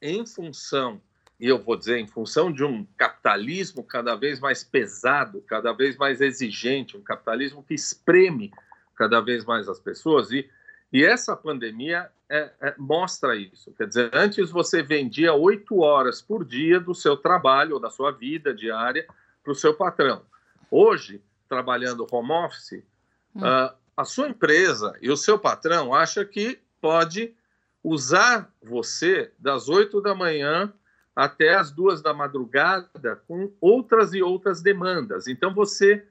em 0.02 0.26
função, 0.26 1.02
e 1.42 1.48
eu 1.48 1.58
vou 1.58 1.76
dizer, 1.76 1.98
em 1.98 2.08
função 2.08 2.54
de 2.54 2.64
um 2.64 2.86
capitalismo 2.96 3.84
cada 3.84 4.16
vez 4.16 4.40
mais 4.40 4.64
pesado, 4.64 5.42
cada 5.42 5.74
vez 5.74 5.98
mais 5.98 6.22
exigente, 6.22 6.96
um 6.96 7.02
capitalismo 7.02 7.64
que 7.64 7.74
espreme 7.74 8.54
cada 8.96 9.20
vez 9.20 9.44
mais 9.44 9.68
as 9.68 9.80
pessoas 9.80 10.32
e 10.32 10.48
e 10.94 11.06
essa 11.06 11.38
pandemia 11.38 12.10
é, 12.30 12.52
é, 12.60 12.76
mostra 12.78 13.36
isso. 13.36 13.74
Quer 13.78 13.88
dizer, 13.88 14.12
antes 14.14 14.52
você 14.52 14.84
vendia 14.84 15.34
oito 15.34 15.80
horas 15.80 16.22
por 16.22 16.44
dia 16.44 16.80
do 16.80 16.94
seu 16.94 17.16
trabalho 17.16 17.76
ou 17.76 17.80
da 17.80 17.90
sua 17.90 18.12
vida 18.12 18.54
diária 18.54 19.08
para 19.42 19.52
o 19.52 19.56
seu 19.56 19.74
patrão. 19.74 20.24
Hoje, 20.70 21.22
trabalhando 21.48 22.06
home 22.12 22.32
office, 22.32 22.84
hum. 23.34 23.40
uh, 23.40 23.74
a 23.96 24.04
sua 24.04 24.28
empresa 24.28 24.98
e 25.02 25.10
o 25.10 25.18
seu 25.18 25.40
patrão 25.40 25.94
acha 25.94 26.26
que 26.26 26.60
pode 26.82 27.34
usar 27.84 28.54
você 28.62 29.32
das 29.40 29.70
oito 29.70 30.02
da 30.02 30.14
manhã 30.14 30.74
até 31.16 31.56
as 31.56 31.72
duas 31.72 32.02
da 32.02 32.14
madrugada 32.14 33.22
com 33.28 33.52
outras 33.60 34.14
e 34.14 34.22
outras 34.22 34.62
demandas. 34.62 35.28
Então 35.28 35.54
você 35.54 36.06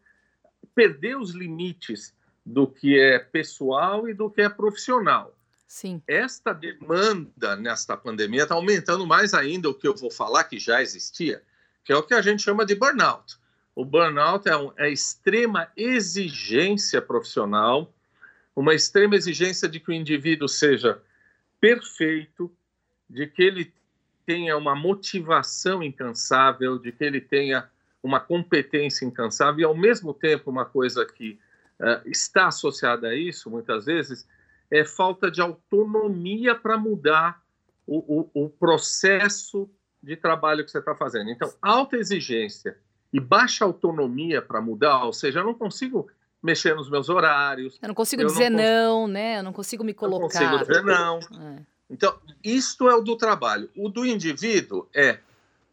perdeu 0.74 1.20
os 1.20 1.32
limites 1.32 2.14
do 2.44 2.66
que 2.66 2.98
é 2.98 3.18
pessoal 3.18 4.08
e 4.08 4.14
do 4.14 4.30
que 4.30 4.42
é 4.42 4.48
profissional. 4.48 5.34
Sim. 5.66 6.02
Esta 6.06 6.52
demanda 6.52 7.54
nesta 7.56 7.96
pandemia 7.96 8.42
está 8.42 8.54
aumentando 8.54 9.06
mais 9.06 9.34
ainda 9.34 9.68
o 9.68 9.74
que 9.74 9.86
eu 9.86 9.94
vou 9.94 10.10
falar 10.10 10.44
que 10.44 10.58
já 10.58 10.82
existia, 10.82 11.42
que 11.84 11.92
é 11.92 11.96
o 11.96 12.02
que 12.02 12.14
a 12.14 12.20
gente 12.20 12.42
chama 12.42 12.66
de 12.66 12.74
burnout. 12.74 13.38
O 13.74 13.84
burnout 13.84 14.48
é, 14.48 14.56
um, 14.56 14.72
é 14.76 14.90
extrema 14.90 15.68
exigência 15.76 17.00
profissional, 17.00 17.94
uma 18.54 18.74
extrema 18.74 19.14
exigência 19.14 19.68
de 19.68 19.78
que 19.78 19.90
o 19.90 19.94
indivíduo 19.94 20.48
seja 20.48 21.00
perfeito, 21.60 22.50
de 23.08 23.26
que 23.28 23.42
ele 23.42 23.72
tenha 24.30 24.56
uma 24.56 24.76
motivação 24.76 25.82
incansável, 25.82 26.78
de 26.78 26.92
que 26.92 27.02
ele 27.02 27.20
tenha 27.20 27.68
uma 28.00 28.20
competência 28.20 29.04
incansável 29.04 29.60
e, 29.60 29.64
ao 29.64 29.76
mesmo 29.76 30.14
tempo, 30.14 30.48
uma 30.48 30.64
coisa 30.64 31.04
que 31.04 31.36
uh, 31.80 32.08
está 32.08 32.46
associada 32.46 33.08
a 33.08 33.14
isso, 33.14 33.50
muitas 33.50 33.86
vezes, 33.86 34.28
é 34.70 34.84
falta 34.84 35.28
de 35.28 35.40
autonomia 35.40 36.54
para 36.54 36.78
mudar 36.78 37.42
o, 37.84 38.20
o, 38.20 38.44
o, 38.44 38.48
processo 38.48 39.68
de 40.00 40.14
trabalho 40.16 40.64
que 40.64 40.70
você 40.70 40.78
está 40.78 40.94
fazendo. 40.94 41.28
Então, 41.28 41.52
alta 41.60 41.96
exigência 41.96 42.78
e 43.12 43.18
baixa 43.18 43.64
autonomia 43.64 44.40
para 44.40 44.60
mudar, 44.60 45.06
ou 45.06 45.12
seja, 45.12 45.40
eu 45.40 45.44
não 45.44 45.54
consigo 45.54 46.08
mexer 46.40 46.76
nos 46.76 46.88
meus 46.88 47.08
horários. 47.08 47.80
Eu 47.82 47.88
não 47.88 47.96
consigo 47.96 48.22
eu 48.22 48.26
dizer 48.26 48.48
não, 48.48 48.60
não, 49.00 49.08
né? 49.08 49.38
Eu 49.40 49.42
não 49.42 49.52
consigo 49.52 49.82
me 49.82 49.92
colocar. 49.92 50.40
Não 50.40 50.50
consigo 50.50 50.64
dizer 50.64 50.84
não. 50.84 51.18
É. 51.18 51.69
Então, 51.90 52.16
isto 52.42 52.88
é 52.88 52.94
o 52.94 53.00
do 53.00 53.16
trabalho. 53.16 53.68
O 53.76 53.88
do 53.88 54.06
indivíduo 54.06 54.88
é 54.94 55.18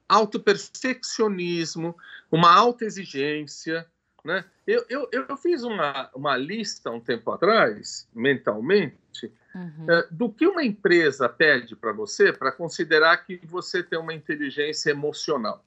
autoperfeccionismo, 0.10 1.96
uma 2.32 2.54
alta 2.54 2.86
exigência, 2.86 3.86
né? 4.26 4.44
Eu, 4.66 4.86
eu, 4.90 5.10
eu 5.12 5.38
fiz 5.38 5.64
uma, 5.64 6.10
uma 6.14 6.36
lista 6.36 6.92
um 6.92 7.00
tempo 7.00 7.32
atrás, 7.32 8.08
mentalmente, 8.14 9.32
uhum. 9.56 9.86
é, 9.90 10.08
do 10.12 10.30
que 10.30 10.46
uma 10.46 10.64
empresa 10.64 11.30
pede 11.30 11.76
para 11.76 11.94
você 11.94 12.34
para 12.34 12.52
considerar 12.52 13.18
que 13.26 13.40
você 13.46 13.82
tem 13.82 13.98
uma 13.98 14.14
inteligência 14.14 14.92
emocional. 14.92 15.64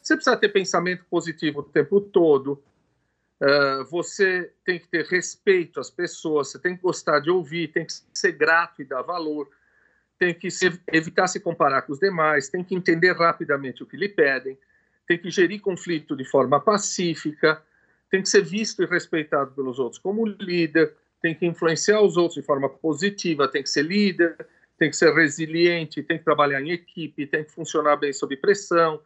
Você 0.00 0.14
precisa 0.14 0.36
ter 0.36 0.50
pensamento 0.50 1.04
positivo 1.06 1.60
o 1.60 1.62
tempo 1.64 2.00
todo, 2.00 2.62
uh, 3.40 3.84
você 3.86 4.52
tem 4.64 4.78
que 4.78 4.86
ter 4.86 5.06
respeito 5.06 5.80
às 5.80 5.90
pessoas, 5.90 6.50
você 6.50 6.58
tem 6.58 6.76
que 6.76 6.82
gostar 6.82 7.20
de 7.20 7.30
ouvir, 7.30 7.72
tem 7.72 7.86
que 7.86 7.94
ser 8.12 8.32
grato 8.32 8.82
e 8.82 8.84
dar 8.84 9.00
valor, 9.00 9.48
tem 10.18 10.34
que 10.34 10.50
ser, 10.50 10.80
evitar 10.92 11.26
se 11.26 11.40
comparar 11.40 11.82
com 11.82 11.92
os 11.92 11.98
demais, 11.98 12.48
tem 12.48 12.62
que 12.62 12.74
entender 12.74 13.12
rapidamente 13.12 13.82
o 13.82 13.86
que 13.86 13.96
lhe 13.96 14.08
pedem, 14.08 14.56
tem 15.06 15.18
que 15.18 15.30
gerir 15.30 15.60
conflito 15.60 16.16
de 16.16 16.24
forma 16.24 16.60
pacífica, 16.60 17.62
tem 18.10 18.22
que 18.22 18.28
ser 18.28 18.42
visto 18.42 18.82
e 18.82 18.86
respeitado 18.86 19.52
pelos 19.52 19.78
outros 19.78 20.00
como 20.00 20.24
líder, 20.26 20.94
tem 21.20 21.34
que 21.34 21.46
influenciar 21.46 22.00
os 22.00 22.16
outros 22.16 22.34
de 22.34 22.42
forma 22.42 22.68
positiva, 22.68 23.48
tem 23.48 23.62
que 23.62 23.70
ser 23.70 23.82
líder, 23.82 24.36
tem 24.78 24.90
que 24.90 24.96
ser 24.96 25.12
resiliente, 25.14 26.02
tem 26.02 26.18
que 26.18 26.24
trabalhar 26.24 26.60
em 26.60 26.70
equipe, 26.70 27.26
tem 27.26 27.44
que 27.44 27.50
funcionar 27.50 27.96
bem 27.96 28.12
sob 28.12 28.36
pressão, 28.36 29.00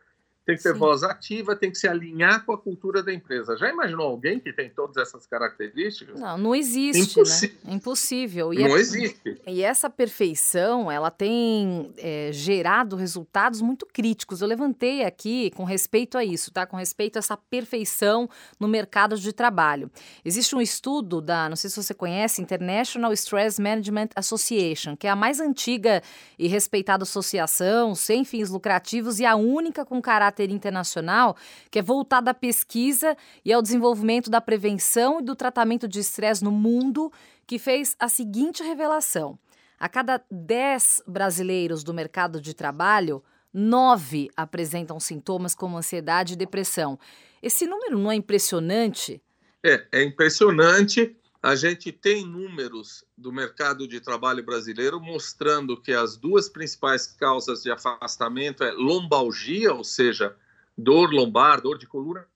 tem 0.48 0.56
que 0.56 0.62
ter 0.62 0.72
Sim. 0.72 0.78
voz 0.78 1.02
ativa, 1.02 1.54
tem 1.54 1.70
que 1.70 1.76
se 1.76 1.86
alinhar 1.86 2.42
com 2.46 2.54
a 2.54 2.58
cultura 2.58 3.02
da 3.02 3.12
empresa. 3.12 3.54
Já 3.58 3.68
imaginou 3.68 4.06
alguém 4.06 4.40
que 4.40 4.50
tem 4.50 4.70
todas 4.70 4.96
essas 4.96 5.26
características? 5.26 6.18
Não, 6.18 6.38
não 6.38 6.54
existe, 6.54 7.20
Impossi 7.20 7.58
né? 7.62 7.74
Impossível. 7.74 8.54
E 8.54 8.60
não 8.60 8.74
é, 8.74 8.80
existe. 8.80 9.38
E 9.46 9.62
essa 9.62 9.90
perfeição, 9.90 10.90
ela 10.90 11.10
tem 11.10 11.92
é, 11.98 12.30
gerado 12.32 12.96
resultados 12.96 13.60
muito 13.60 13.84
críticos. 13.84 14.40
Eu 14.40 14.48
levantei 14.48 15.04
aqui 15.04 15.50
com 15.50 15.64
respeito 15.64 16.16
a 16.16 16.24
isso, 16.24 16.50
tá? 16.50 16.64
Com 16.64 16.78
respeito 16.78 17.16
a 17.16 17.18
essa 17.18 17.36
perfeição 17.36 18.26
no 18.58 18.66
mercado 18.66 19.18
de 19.18 19.34
trabalho. 19.34 19.90
Existe 20.24 20.56
um 20.56 20.62
estudo 20.62 21.20
da, 21.20 21.46
não 21.50 21.56
sei 21.56 21.68
se 21.68 21.76
você 21.76 21.92
conhece, 21.92 22.40
International 22.40 23.12
Stress 23.12 23.60
Management 23.60 24.08
Association, 24.16 24.96
que 24.96 25.06
é 25.06 25.10
a 25.10 25.16
mais 25.16 25.40
antiga 25.40 26.02
e 26.38 26.48
respeitada 26.48 27.02
associação 27.02 27.94
sem 27.94 28.24
fins 28.24 28.48
lucrativos 28.48 29.20
e 29.20 29.26
a 29.26 29.36
única 29.36 29.84
com 29.84 30.00
caráter 30.00 30.37
internacional, 30.44 31.36
que 31.70 31.78
é 31.78 31.82
voltada 31.82 32.30
à 32.30 32.34
pesquisa 32.34 33.16
e 33.44 33.52
ao 33.52 33.62
desenvolvimento 33.62 34.30
da 34.30 34.40
prevenção 34.40 35.20
e 35.20 35.22
do 35.22 35.34
tratamento 35.34 35.88
de 35.88 36.00
estresse 36.00 36.44
no 36.44 36.50
mundo, 36.50 37.12
que 37.46 37.58
fez 37.58 37.96
a 37.98 38.08
seguinte 38.08 38.62
revelação: 38.62 39.38
a 39.78 39.88
cada 39.88 40.22
10 40.30 41.02
brasileiros 41.06 41.82
do 41.82 41.94
mercado 41.94 42.40
de 42.40 42.54
trabalho, 42.54 43.22
nove 43.52 44.28
apresentam 44.36 45.00
sintomas 45.00 45.54
como 45.54 45.76
ansiedade 45.76 46.34
e 46.34 46.36
depressão. 46.36 46.98
Esse 47.42 47.66
número 47.66 47.98
não 47.98 48.10
é 48.10 48.14
impressionante? 48.14 49.22
É, 49.64 49.86
é 49.92 50.02
impressionante. 50.02 51.16
A 51.40 51.54
gente 51.54 51.92
tem 51.92 52.26
números 52.26 53.04
do 53.16 53.32
mercado 53.32 53.86
de 53.86 54.00
trabalho 54.00 54.44
brasileiro 54.44 55.00
mostrando 55.00 55.80
que 55.80 55.92
as 55.92 56.16
duas 56.16 56.48
principais 56.48 57.06
causas 57.06 57.62
de 57.62 57.70
afastamento 57.70 58.64
é 58.64 58.72
lombalgia, 58.72 59.72
ou 59.72 59.84
seja, 59.84 60.34
dor 60.76 61.10
lombar, 61.12 61.60
dor 61.60 61.78
de 61.78 61.86
coluna 61.86 62.26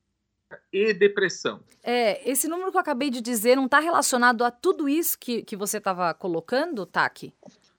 e 0.72 0.94
depressão. 0.94 1.60
É, 1.82 2.30
esse 2.30 2.46
número 2.46 2.70
que 2.70 2.76
eu 2.76 2.80
acabei 2.80 3.10
de 3.10 3.20
dizer 3.20 3.56
não 3.56 3.66
está 3.66 3.80
relacionado 3.80 4.44
a 4.44 4.52
tudo 4.52 4.88
isso 4.88 5.18
que, 5.18 5.42
que 5.42 5.56
você 5.56 5.78
estava 5.78 6.14
colocando, 6.14 6.86
Taki? 6.86 7.34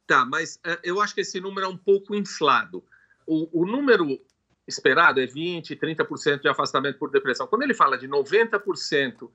Tá, 0.05 0.25
mas 0.25 0.59
é, 0.65 0.79
eu 0.83 0.99
acho 0.99 1.15
que 1.15 1.21
esse 1.21 1.39
número 1.39 1.67
é 1.67 1.69
um 1.69 1.77
pouco 1.77 2.13
inflado. 2.13 2.83
O, 3.25 3.61
o 3.61 3.65
número 3.65 4.19
esperado 4.67 5.21
é 5.21 5.25
20%, 5.25 5.79
30% 5.79 6.41
de 6.41 6.49
afastamento 6.49 6.99
por 6.99 7.09
depressão. 7.09 7.47
Quando 7.47 7.63
ele 7.63 7.73
fala 7.73 7.97
de 7.97 8.09
90% 8.09 9.29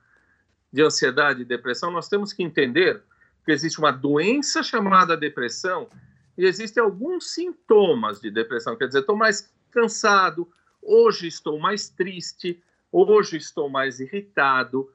de 0.72 0.82
ansiedade 0.82 1.42
e 1.42 1.44
depressão, 1.44 1.90
nós 1.90 2.08
temos 2.08 2.32
que 2.32 2.42
entender 2.42 3.02
que 3.44 3.52
existe 3.52 3.78
uma 3.78 3.90
doença 3.90 4.62
chamada 4.62 5.16
depressão 5.16 5.88
e 6.36 6.44
existem 6.44 6.82
alguns 6.82 7.32
sintomas 7.32 8.20
de 8.20 8.30
depressão. 8.30 8.76
Quer 8.76 8.86
dizer, 8.86 9.00
estou 9.00 9.16
mais 9.16 9.52
cansado, 9.70 10.48
hoje 10.82 11.26
estou 11.26 11.58
mais 11.58 11.88
triste, 11.88 12.62
hoje 12.92 13.36
estou 13.36 13.68
mais 13.68 14.00
irritado, 14.00 14.90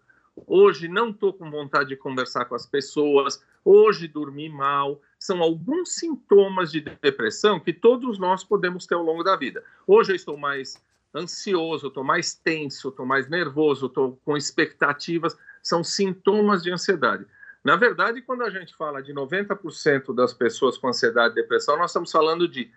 hoje 0.47 0.87
não 0.87 1.09
estou 1.09 1.33
com 1.33 1.49
vontade 1.49 1.89
de 1.89 1.95
conversar 1.95 2.45
com 2.45 2.55
as 2.55 2.65
pessoas, 2.65 3.43
hoje 3.65 4.07
dormi 4.07 4.49
mal. 4.49 5.01
São 5.19 5.41
alguns 5.41 5.95
sintomas 5.95 6.71
de 6.71 6.81
depressão 6.81 7.59
que 7.59 7.73
todos 7.73 8.19
nós 8.19 8.43
podemos 8.43 8.85
ter 8.85 8.95
ao 8.95 9.03
longo 9.03 9.23
da 9.23 9.35
vida. 9.35 9.63
Hoje 9.87 10.11
eu 10.11 10.15
estou 10.15 10.37
mais 10.37 10.81
ansioso, 11.15 11.87
estou 11.87 12.03
mais 12.03 12.33
tenso, 12.33 12.89
estou 12.89 13.05
mais 13.05 13.29
nervoso, 13.29 13.85
estou 13.85 14.19
com 14.25 14.35
expectativas 14.35 15.37
são 15.63 15.83
sintomas 15.83 16.61
de 16.61 16.71
ansiedade. 16.71 17.25
Na 17.63 17.77
verdade, 17.77 18.21
quando 18.21 18.43
a 18.43 18.49
gente 18.49 18.75
fala 18.75 19.01
de 19.01 19.13
90% 19.13 20.13
das 20.13 20.33
pessoas 20.33 20.77
com 20.77 20.89
ansiedade 20.89 21.31
e 21.31 21.41
depressão, 21.41 21.77
nós 21.77 21.91
estamos 21.91 22.11
falando 22.11 22.47
de 22.47 22.69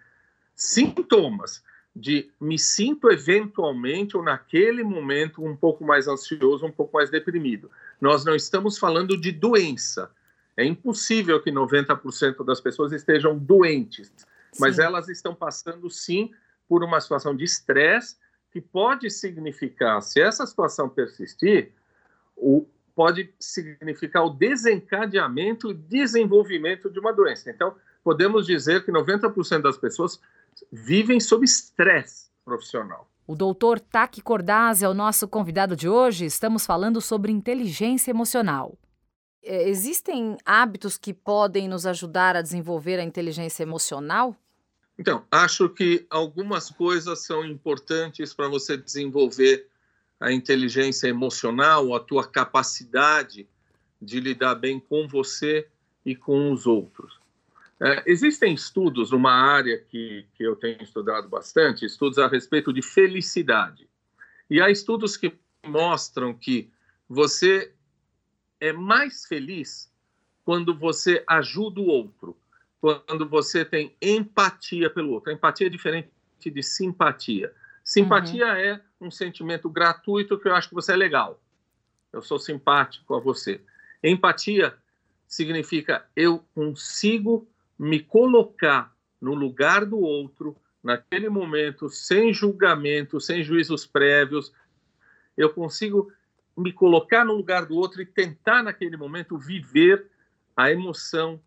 sintomas 0.55 1.63
de 1.95 2.31
me 2.39 2.59
sinto 2.59 3.11
eventualmente 3.11 4.19
ou 4.19 4.23
naquele 4.23 4.85
momento 4.85 5.43
um 5.43 5.57
pouco 5.57 5.83
mais 5.83 6.07
ansioso, 6.07 6.67
um 6.67 6.71
pouco 6.71 6.95
mais 6.99 7.09
deprimido. 7.09 7.71
Nós 7.99 8.23
não 8.23 8.35
estamos 8.35 8.79
falando 8.79 9.19
de 9.19 9.33
doença. 9.33 10.11
É 10.55 10.65
impossível 10.65 11.43
que 11.43 11.51
90% 11.51 12.45
das 12.45 12.61
pessoas 12.61 12.93
estejam 12.93 13.37
doentes, 13.37 14.13
sim. 14.17 14.25
mas 14.61 14.79
elas 14.79 15.09
estão 15.09 15.35
passando 15.35 15.89
sim 15.89 16.31
por 16.69 16.85
uma 16.85 17.01
situação 17.01 17.35
de 17.35 17.45
estresse 17.45 18.17
que 18.51 18.61
pode 18.61 19.11
significar, 19.11 20.03
se 20.03 20.21
essa 20.21 20.47
situação 20.47 20.89
persistir, 20.89 21.73
o, 22.37 22.67
pode 22.97 23.31
significar 23.39 24.25
o 24.25 24.31
desencadeamento 24.31 25.71
e 25.71 25.75
desenvolvimento 25.75 26.91
de 26.91 26.99
uma 26.99 27.13
doença. 27.13 27.51
Então, 27.51 27.75
podemos 28.03 28.47
dizer 28.47 28.87
que 28.87 28.91
90% 28.91 29.61
das 29.61 29.77
pessoas 29.77 30.19
vivem 30.73 31.21
sob 31.21 31.45
estresse 31.45 32.31
profissional. 32.43 33.07
O 33.27 33.35
doutor 33.35 33.79
Taki 33.79 34.23
Cordaz 34.23 34.83
é 34.83 34.89
o 34.89 34.95
nosso 34.95 35.29
convidado 35.29 35.77
de 35.77 35.87
hoje. 35.87 36.25
Estamos 36.25 36.65
falando 36.65 37.01
sobre 37.03 37.31
inteligência 37.31 38.11
emocional. 38.11 38.79
É, 39.43 39.69
existem 39.69 40.39
hábitos 40.45 40.97
que 40.97 41.13
podem 41.13 41.69
nos 41.69 41.85
ajudar 41.85 42.35
a 42.35 42.41
desenvolver 42.41 42.99
a 42.99 43.05
inteligência 43.05 43.63
emocional? 43.63 44.35
Então, 44.99 45.23
acho 45.31 45.69
que 45.69 46.07
algumas 46.09 46.71
coisas 46.71 47.27
são 47.27 47.45
importantes 47.45 48.33
para 48.33 48.49
você 48.49 48.77
desenvolver 48.77 49.69
a 50.19 50.33
inteligência 50.33 51.09
emocional, 51.09 51.95
a 51.95 52.01
tua 52.01 52.27
capacidade 52.27 53.49
de 54.01 54.21
lidar 54.21 54.55
bem 54.55 54.81
com 54.81 55.07
você 55.07 55.69
e 56.05 56.15
com 56.15 56.53
os 56.53 56.67
outros. 56.67 57.19
É, 57.81 58.03
existem 58.07 58.55
estudos 58.55 59.11
numa 59.11 59.33
área 59.33 59.79
que, 59.79 60.25
que 60.35 60.43
eu 60.43 60.57
tenho 60.57 60.83
estudado 60.83 61.29
bastante, 61.29 61.85
estudos 61.85 62.19
a 62.19 62.27
respeito 62.27 62.73
de 62.73 62.81
felicidade. 62.81 63.89
E 64.49 64.61
há 64.61 64.71
estudos 64.71 65.17
que 65.17 65.33
mostram 65.67 66.33
que 66.33 66.71
você 67.09 67.73
é 68.59 68.73
mais 68.73 69.27
feliz 69.27 69.93
quando 70.45 70.75
você 70.75 71.23
ajuda 71.27 71.81
o 71.81 71.87
outro, 71.87 72.37
quando 72.81 73.29
você 73.29 73.65
tem 73.65 73.95
empatia 74.01 74.89
pelo 74.89 75.11
outro. 75.11 75.31
A 75.31 75.35
empatia 75.35 75.67
é 75.67 75.71
diferente 75.71 76.11
de 76.45 76.63
simpatia. 76.63 77.53
Simpatia 77.87 78.47
uhum. 78.47 78.53
é 78.53 78.81
um 79.01 79.13
sentimento 79.13 79.71
gratuito 79.71 80.37
que 80.41 80.49
eu 80.49 80.55
acho 80.57 80.69
que 80.69 80.75
você 80.75 80.93
é 80.93 80.97
legal. 80.97 81.41
Eu 82.13 82.21
sou 82.21 82.37
simpático 82.37 83.15
a 83.15 83.21
você. 83.21 83.61
Empatia 84.03 84.75
significa 85.29 86.05
eu 86.17 86.45
consigo 86.53 87.47
me 87.79 88.01
colocar 88.01 88.93
no 89.21 89.35
lugar 89.35 89.87
do 89.87 90.01
outro 90.01 90.57
naquele 90.83 91.29
momento, 91.29 91.89
sem 91.89 92.35
julgamento, 92.35 93.21
sem 93.21 93.45
juízos 93.45 93.87
prévios. 93.87 94.53
Eu 95.37 95.55
consigo 95.55 96.13
me 96.57 96.73
colocar 96.73 97.25
no 97.25 97.35
lugar 97.35 97.67
do 97.67 97.77
outro 97.77 98.03
e 98.03 98.07
tentar 98.07 98.65
naquele 98.65 98.97
momento 98.97 99.39
viver 99.39 100.11
a 100.57 100.73
emoção, 100.73 101.41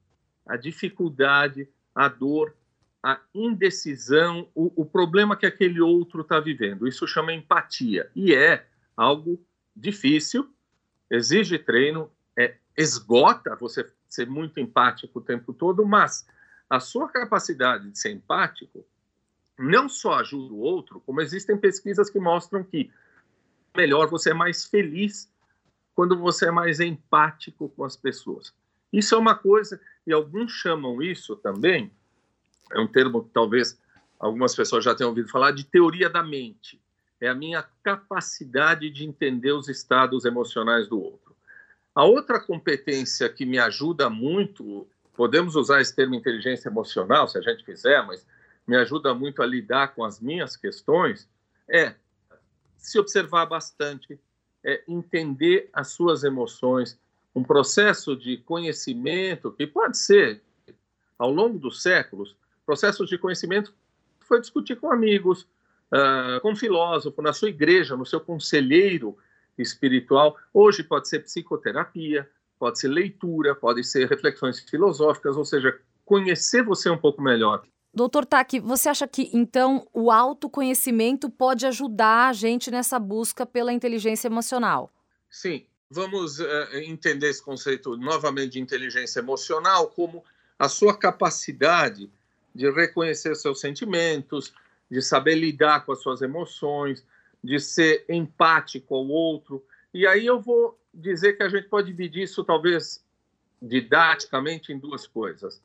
a 0.47 0.55
dificuldade, 0.55 1.67
a 1.93 2.07
dor, 2.07 2.55
a 3.03 3.19
indecisão, 3.33 4.49
o, 4.53 4.81
o 4.81 4.85
problema 4.85 5.35
que 5.35 5.45
aquele 5.45 5.79
outro 5.79 6.21
está 6.21 6.39
vivendo. 6.39 6.87
Isso 6.87 7.07
chama 7.07 7.33
empatia. 7.33 8.09
E 8.15 8.33
é 8.33 8.67
algo 8.95 9.41
difícil, 9.75 10.53
exige 11.09 11.57
treino, 11.57 12.11
é, 12.37 12.57
esgota 12.77 13.55
você 13.55 13.89
ser 14.07 14.27
muito 14.27 14.59
empático 14.59 15.19
o 15.19 15.23
tempo 15.23 15.53
todo, 15.53 15.85
mas 15.85 16.27
a 16.69 16.79
sua 16.79 17.07
capacidade 17.07 17.89
de 17.89 17.97
ser 17.97 18.11
empático 18.11 18.85
não 19.57 19.89
só 19.89 20.19
ajuda 20.19 20.53
o 20.53 20.59
outro, 20.59 21.01
como 21.01 21.21
existem 21.21 21.57
pesquisas 21.57 22.09
que 22.09 22.19
mostram 22.19 22.63
que 22.63 22.91
melhor 23.75 24.07
você 24.07 24.31
é 24.31 24.33
mais 24.33 24.65
feliz 24.65 25.31
quando 25.93 26.17
você 26.17 26.47
é 26.47 26.51
mais 26.51 26.79
empático 26.79 27.69
com 27.69 27.83
as 27.83 27.95
pessoas. 27.95 28.53
Isso 28.91 29.13
é 29.13 29.17
uma 29.17 29.35
coisa, 29.35 29.79
e 30.07 30.13
alguns 30.13 30.51
chamam 30.51 31.01
isso 31.01 31.35
também 31.35 31.91
é 32.71 32.79
um 32.79 32.87
termo 32.87 33.23
que 33.23 33.29
talvez 33.29 33.79
algumas 34.19 34.55
pessoas 34.55 34.83
já 34.83 34.93
tenham 34.93 35.09
ouvido 35.09 35.29
falar, 35.29 35.51
de 35.51 35.63
teoria 35.63 36.09
da 36.09 36.23
mente. 36.23 36.81
É 37.21 37.27
a 37.27 37.35
minha 37.35 37.63
capacidade 37.83 38.89
de 38.89 39.05
entender 39.05 39.51
os 39.51 39.67
estados 39.67 40.25
emocionais 40.25 40.87
do 40.87 41.01
outro. 41.01 41.35
A 41.93 42.05
outra 42.05 42.39
competência 42.39 43.27
que 43.29 43.45
me 43.45 43.59
ajuda 43.59 44.09
muito, 44.09 44.87
podemos 45.15 45.55
usar 45.55 45.81
esse 45.81 45.95
termo 45.95 46.15
inteligência 46.15 46.69
emocional, 46.69 47.27
se 47.27 47.37
a 47.37 47.41
gente 47.41 47.63
quiser, 47.63 48.05
mas 48.05 48.25
me 48.65 48.77
ajuda 48.77 49.13
muito 49.13 49.41
a 49.41 49.45
lidar 49.45 49.95
com 49.95 50.03
as 50.03 50.19
minhas 50.19 50.55
questões, 50.55 51.27
é 51.67 51.95
se 52.77 52.99
observar 52.99 53.45
bastante, 53.45 54.19
é 54.63 54.83
entender 54.87 55.69
as 55.73 55.89
suas 55.89 56.23
emoções, 56.23 56.97
um 57.35 57.43
processo 57.43 58.15
de 58.15 58.37
conhecimento 58.37 59.51
que 59.51 59.67
pode 59.67 59.97
ser, 59.97 60.41
ao 61.17 61.31
longo 61.31 61.59
dos 61.59 61.81
séculos, 61.81 62.35
processos 62.69 63.09
de 63.09 63.17
conhecimento 63.17 63.73
foi 64.19 64.39
discutir 64.39 64.75
com 64.75 64.91
amigos, 64.91 65.47
uh, 65.91 66.39
com 66.39 66.55
filósofo, 66.55 67.19
na 67.19 67.33
sua 67.33 67.49
igreja, 67.49 67.97
no 67.97 68.05
seu 68.05 68.21
conselheiro 68.21 69.17
espiritual. 69.57 70.37
Hoje 70.53 70.83
pode 70.83 71.09
ser 71.09 71.23
psicoterapia, 71.23 72.29
pode 72.59 72.77
ser 72.77 72.89
leitura, 72.89 73.55
pode 73.55 73.83
ser 73.83 74.07
reflexões 74.07 74.59
filosóficas, 74.59 75.35
ou 75.35 75.43
seja, 75.43 75.79
conhecer 76.05 76.63
você 76.63 76.91
um 76.91 76.97
pouco 76.97 77.23
melhor. 77.23 77.63
Doutor 77.91 78.23
Taki, 78.23 78.59
você 78.59 78.87
acha 78.87 79.07
que 79.07 79.31
então 79.33 79.87
o 79.91 80.11
autoconhecimento 80.11 81.27
pode 81.27 81.65
ajudar 81.65 82.29
a 82.29 82.33
gente 82.33 82.69
nessa 82.69 82.99
busca 82.99 83.47
pela 83.47 83.73
inteligência 83.73 84.27
emocional? 84.27 84.93
Sim, 85.27 85.65
vamos 85.89 86.39
uh, 86.39 86.45
entender 86.73 87.31
esse 87.31 87.43
conceito 87.43 87.97
novamente 87.97 88.51
de 88.51 88.59
inteligência 88.59 89.21
emocional 89.21 89.87
como 89.87 90.23
a 90.59 90.69
sua 90.69 90.95
capacidade 90.95 92.11
de 92.59 92.69
reconhecer 92.69 93.33
seus 93.35 93.61
sentimentos, 93.61 94.53
de 94.91 95.01
saber 95.01 95.35
lidar 95.35 95.85
com 95.85 95.93
as 95.93 96.01
suas 96.01 96.21
emoções, 96.21 97.05
de 97.41 97.57
ser 97.57 98.03
empático 98.09 98.93
ao 98.93 99.07
outro. 99.07 99.63
E 99.93 100.05
aí 100.05 100.25
eu 100.25 100.41
vou 100.41 100.77
dizer 100.93 101.37
que 101.37 101.43
a 101.43 101.47
gente 101.47 101.69
pode 101.69 101.87
dividir 101.87 102.23
isso 102.23 102.43
talvez 102.43 103.01
didaticamente 103.61 104.73
em 104.73 104.77
duas 104.77 105.07
coisas. 105.07 105.61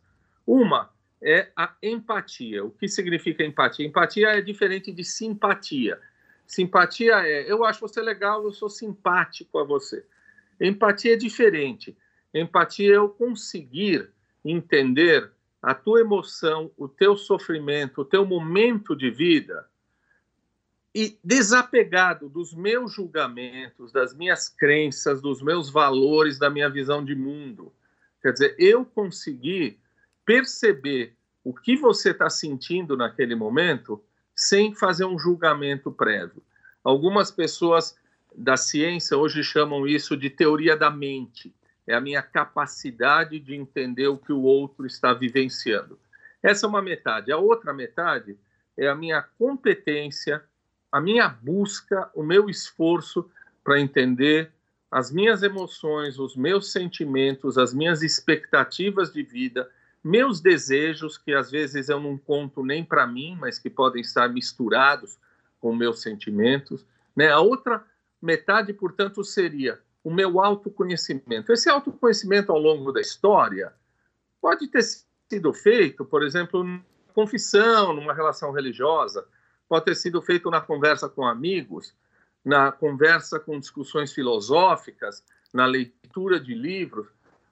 Uma 0.46 0.88
é 1.20 1.48
a 1.57 1.74
empatia. 1.83 2.64
O 2.64 2.70
que 2.70 2.87
significa 2.87 3.42
empatia? 3.42 3.85
Empatia 3.85 4.28
é 4.28 4.40
diferente 4.40 4.92
de 4.92 5.02
simpatia. 5.02 5.98
Simpatia 6.46 7.26
é 7.26 7.50
eu 7.50 7.64
acho 7.64 7.80
você 7.80 8.00
legal, 8.00 8.44
eu 8.44 8.52
sou 8.52 8.70
simpático 8.70 9.59
a 9.59 9.64
você. 9.64 10.07
Empatia 10.61 11.14
é 11.14 11.16
diferente. 11.16 11.96
Empatia 12.33 12.92
é 12.92 12.96
eu 12.98 13.09
conseguir 13.09 14.09
entender 14.44 15.34
a 15.64 15.74
tua 15.74 16.00
emoção, 16.00 16.70
o 16.77 16.87
teu 16.87 17.16
sofrimento, 17.16 18.03
o 18.03 18.05
teu 18.05 18.27
momento 18.27 18.94
de 18.94 19.11
vida 19.11 19.66
e 20.94 21.18
desapegado 21.24 22.29
dos 22.29 22.53
meus 22.53 22.92
julgamentos, 22.92 23.90
das 23.90 24.14
minhas 24.14 24.48
crenças, 24.48 25.22
dos 25.22 25.40
meus 25.40 25.70
valores, 25.70 26.38
da 26.38 26.50
minha 26.50 26.68
visão 26.68 27.03
de 27.03 27.14
mundo. 27.14 27.72
Quer 28.20 28.33
dizer, 28.33 28.55
eu 28.59 28.85
consegui 28.85 29.79
perceber 30.24 31.16
o 31.42 31.55
que 31.55 31.77
você 31.77 32.11
está 32.11 32.29
sentindo 32.29 32.94
naquele 32.94 33.35
momento 33.35 34.05
sem 34.37 34.74
fazer 34.74 35.07
um 35.07 35.18
julgamento 35.18 35.90
prévio. 35.90 36.42
Algumas 36.83 37.31
pessoas 37.31 37.96
da 38.37 38.59
ciência 38.59 39.16
hoje 39.16 39.42
chamam 39.42 39.87
isso 39.87 40.14
de 40.14 40.29
teoria 40.29 40.77
da 40.77 40.90
mente. 40.90 41.55
É 41.87 41.94
a 41.94 42.01
minha 42.01 42.23
capacidade 42.23 43.38
de 43.38 43.55
entender 43.55 44.09
o 44.09 44.18
que 44.18 44.33
o 44.33 44.42
outro 44.42 44.87
está 44.87 45.12
vivenciando. 45.12 45.99
Essa 46.42 46.66
é 46.66 46.68
uma 46.68 46.83
metade. 46.83 47.33
A 47.33 47.38
outra 47.38 47.73
metade 47.73 48.38
é 48.77 48.88
a 48.88 48.94
minha 48.94 49.23
competência, 49.38 50.42
a 50.90 51.01
minha 51.01 51.29
busca, 51.29 52.11
o 52.14 52.23
meu 52.23 52.49
esforço 52.49 53.31
para 53.62 53.81
entender 53.81 54.51
as 54.90 55.11
minhas 55.11 55.42
emoções, 55.42 56.18
os 56.18 56.37
meus 56.37 56.70
sentimentos, 56.70 57.59
as 57.59 57.75
minhas 57.75 58.03
expectativas 58.03 59.12
de 59.12 59.23
vida 59.23 59.68
meus 60.05 60.38
desejos, 60.38 61.16
que 61.16 61.33
às 61.33 61.51
vezes 61.51 61.88
eu 61.88 61.99
não 61.99 62.18
conto 62.18 62.62
nem 62.62 62.85
para 62.85 63.07
mim, 63.07 63.35
mas 63.40 63.59
que 63.59 63.70
podem 63.70 64.03
estar 64.03 64.29
misturados 64.29 65.18
com 65.59 65.75
meus 65.75 66.03
sentimentos. 66.03 66.85
Né? 67.16 67.31
A 67.31 67.40
outra 67.40 67.83
metade, 68.20 68.75
portanto, 68.75 69.25
seria 69.25 69.81
o 70.04 70.12
meu 70.12 70.38
autoconhecimento. 70.38 71.50
Esse 71.50 71.70
autoconhecimento 71.70 72.52
ao 72.52 72.58
longo 72.58 72.92
da 72.92 73.00
história 73.00 73.72
pode 74.40 74.68
ter 74.68 74.82
sido 74.82 75.52
feito, 75.54 76.04
por 76.04 76.22
exemplo, 76.22 76.62
numa 76.62 76.84
confissão, 77.14 77.94
numa 77.94 78.12
relação 78.12 78.52
religiosa, 78.52 79.26
pode 79.66 79.86
ter 79.86 79.94
sido 79.94 80.20
feito 80.20 80.50
na 80.50 80.60
conversa 80.60 81.08
com 81.08 81.26
amigos, 81.26 81.94
na 82.44 82.70
conversa 82.70 83.40
com 83.40 83.58
discussões 83.58 84.12
filosóficas, 84.12 85.24
na 85.52 85.64
leitura 85.64 86.38
de 86.38 86.54
livros, 86.54 87.08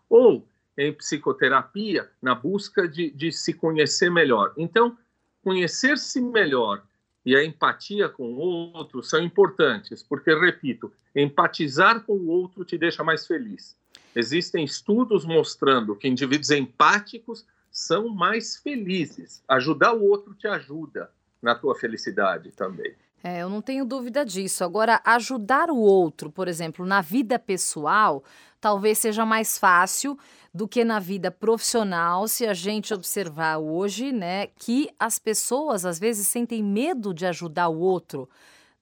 ou 0.08 0.46
em 0.76 0.92
psicoterapia 0.92 2.10
na 2.20 2.34
busca 2.34 2.86
de, 2.86 3.10
de 3.10 3.32
se 3.32 3.54
conhecer 3.54 4.10
melhor. 4.10 4.52
Então, 4.58 4.96
conhecer-se 5.42 6.20
melhor 6.20 6.82
e 7.24 7.37
a 7.37 7.44
empatia 7.44 8.08
com 8.08 8.24
o 8.24 8.38
outro 8.38 9.02
são 9.02 9.22
importantes, 9.22 10.02
porque, 10.02 10.35
repito, 10.35 10.92
empatizar 11.14 12.00
com 12.00 12.14
o 12.14 12.28
outro 12.28 12.64
te 12.64 12.76
deixa 12.76 13.04
mais 13.04 13.26
feliz. 13.26 13.76
Existem 14.14 14.64
estudos 14.64 15.24
mostrando 15.24 15.96
que 15.96 16.08
indivíduos 16.08 16.50
empáticos 16.50 17.46
são 17.70 18.08
mais 18.08 18.56
felizes. 18.56 19.42
Ajudar 19.48 19.94
o 19.94 20.04
outro 20.04 20.35
te 20.35 20.46
ajuda 20.46 21.11
na 21.40 21.54
tua 21.54 21.74
felicidade 21.74 22.52
também. 22.52 22.94
É, 23.24 23.42
eu 23.42 23.48
não 23.48 23.62
tenho 23.62 23.85
dúvida 23.85 24.24
disso. 24.24 24.64
Agora, 24.64 25.00
ajudar 25.04 25.70
o 25.70 25.76
outro, 25.76 26.30
por 26.30 26.48
exemplo, 26.48 26.85
na 26.85 27.00
vida 27.00 27.38
pessoal, 27.38 28.24
talvez 28.61 28.98
seja 28.98 29.24
mais 29.24 29.56
fácil 29.56 30.18
do 30.52 30.68
que 30.68 30.85
na 30.85 30.98
vida 30.98 31.30
profissional, 31.30 32.28
se 32.28 32.46
a 32.46 32.52
gente 32.52 32.92
observar 32.92 33.58
hoje, 33.58 34.12
né, 34.12 34.48
que 34.48 34.90
as 34.98 35.18
pessoas 35.18 35.87
às 35.87 35.98
vezes 35.98 36.26
sentem 36.28 36.62
medo 36.62 37.14
de 37.14 37.24
ajudar 37.24 37.68
o 37.68 37.78
outro 37.78 38.28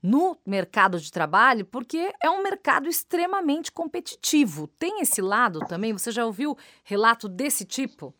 no 0.02 0.36
mercado 0.44 0.98
de 0.98 1.12
trabalho, 1.12 1.64
porque 1.64 2.12
é 2.22 2.30
um 2.30 2.42
mercado 2.42 2.88
extremamente 2.88 3.70
competitivo. 3.70 4.66
Tem 4.78 5.02
esse 5.02 5.20
lado 5.20 5.60
também? 5.60 5.92
Você 5.92 6.10
já 6.10 6.24
ouviu 6.24 6.56
relato 6.82 7.28
desse 7.28 7.64
tipo? 7.64 8.14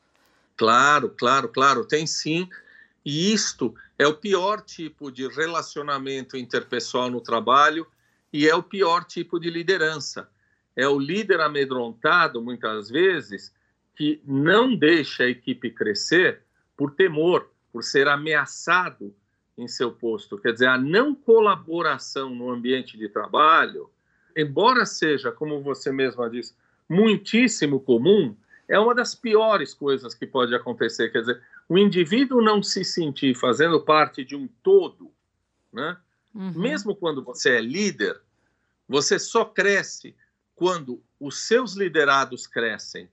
Claro, 0.57 1.09
claro, 1.19 1.49
claro, 1.49 1.85
tem 1.87 2.07
sim. 2.07 2.47
E 3.05 3.33
isto 3.33 3.75
é 4.01 4.07
o 4.07 4.15
pior 4.15 4.63
tipo 4.63 5.13
de 5.13 5.29
relacionamento 5.29 6.35
interpessoal 6.35 7.11
no 7.11 7.21
trabalho 7.21 7.87
e 8.33 8.49
é 8.49 8.55
o 8.55 8.63
pior 8.63 9.05
tipo 9.05 9.39
de 9.39 9.51
liderança. 9.51 10.27
É 10.75 10.89
o 10.89 10.99
líder 10.99 11.39
amedrontado, 11.43 12.41
muitas 12.41 12.89
vezes, 12.89 13.55
que 13.95 14.19
não 14.25 14.75
deixa 14.75 15.25
a 15.25 15.29
equipe 15.29 15.71
crescer 15.71 16.41
por 16.75 16.93
temor, 16.93 17.51
por 17.71 17.85
ser 17.85 18.09
ameaçado 18.09 19.15
em 19.59 19.69
seu 19.69 19.93
posto. 19.93 20.39
Quer 20.39 20.55
dizer, 20.55 20.69
a 20.69 20.79
não 20.79 21.15
colaboração 21.15 22.35
no 22.35 22.51
ambiente 22.51 22.97
de 22.97 23.07
trabalho, 23.07 23.91
embora 24.35 24.87
seja, 24.87 25.31
como 25.31 25.61
você 25.61 25.93
mesma 25.93 26.31
disse, 26.31 26.55
muitíssimo 26.89 27.79
comum, 27.79 28.35
é 28.67 28.79
uma 28.79 28.95
das 28.95 29.15
piores 29.15 29.75
coisas 29.75 30.15
que 30.15 30.27
pode 30.27 30.55
acontecer. 30.55 31.13
Quer 31.13 31.21
dizer, 31.21 31.43
o 31.71 31.79
indivíduo 31.79 32.43
não 32.43 32.61
se 32.65 32.85
sentir 32.85 33.33
fazendo 33.37 33.81
parte 33.81 34.25
de 34.25 34.35
um 34.35 34.49
todo, 34.61 35.13
né? 35.73 35.97
Uhum. 36.35 36.51
Mesmo 36.61 36.97
quando 36.97 37.23
você 37.23 37.59
é 37.59 37.61
líder, 37.61 38.21
você 38.89 39.21
só 39.21 39.45
cresce 39.45 40.17
quando 40.57 41.01
os 41.21 41.47
seus 41.47 41.75
liderados 41.75 42.45
crescem, 42.45 43.09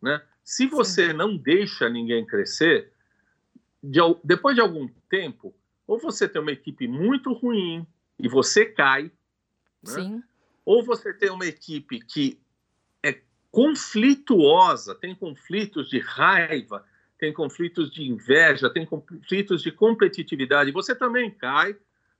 né? 0.00 0.22
Se 0.44 0.66
você 0.66 1.06
Sim. 1.06 1.14
não 1.14 1.34
deixa 1.34 1.88
ninguém 1.88 2.26
crescer, 2.26 2.92
de, 3.82 3.98
depois 4.22 4.56
de 4.56 4.60
algum 4.60 4.86
tempo, 5.08 5.54
ou 5.86 5.98
você 5.98 6.28
tem 6.28 6.42
uma 6.42 6.52
equipe 6.52 6.86
muito 6.86 7.32
ruim 7.32 7.86
e 8.18 8.28
você 8.28 8.66
cai, 8.66 9.10
né? 9.82 10.22
ou 10.66 10.84
você 10.84 11.14
tem 11.14 11.30
uma 11.30 11.46
equipe 11.46 11.98
que 11.98 12.38
conflituosa, 13.50 14.94
tem 14.94 15.14
conflitos 15.14 15.90
de 15.90 15.98
raiva, 15.98 16.84
tem 17.22 17.32
conflitos 17.32 17.88
de 17.88 18.02
inveja, 18.02 18.68
tem 18.68 18.84
conflitos 18.84 19.62
de 19.62 19.70
competitividade. 19.70 20.72
Você 20.72 20.92
também 20.92 21.30
cai 21.30 21.76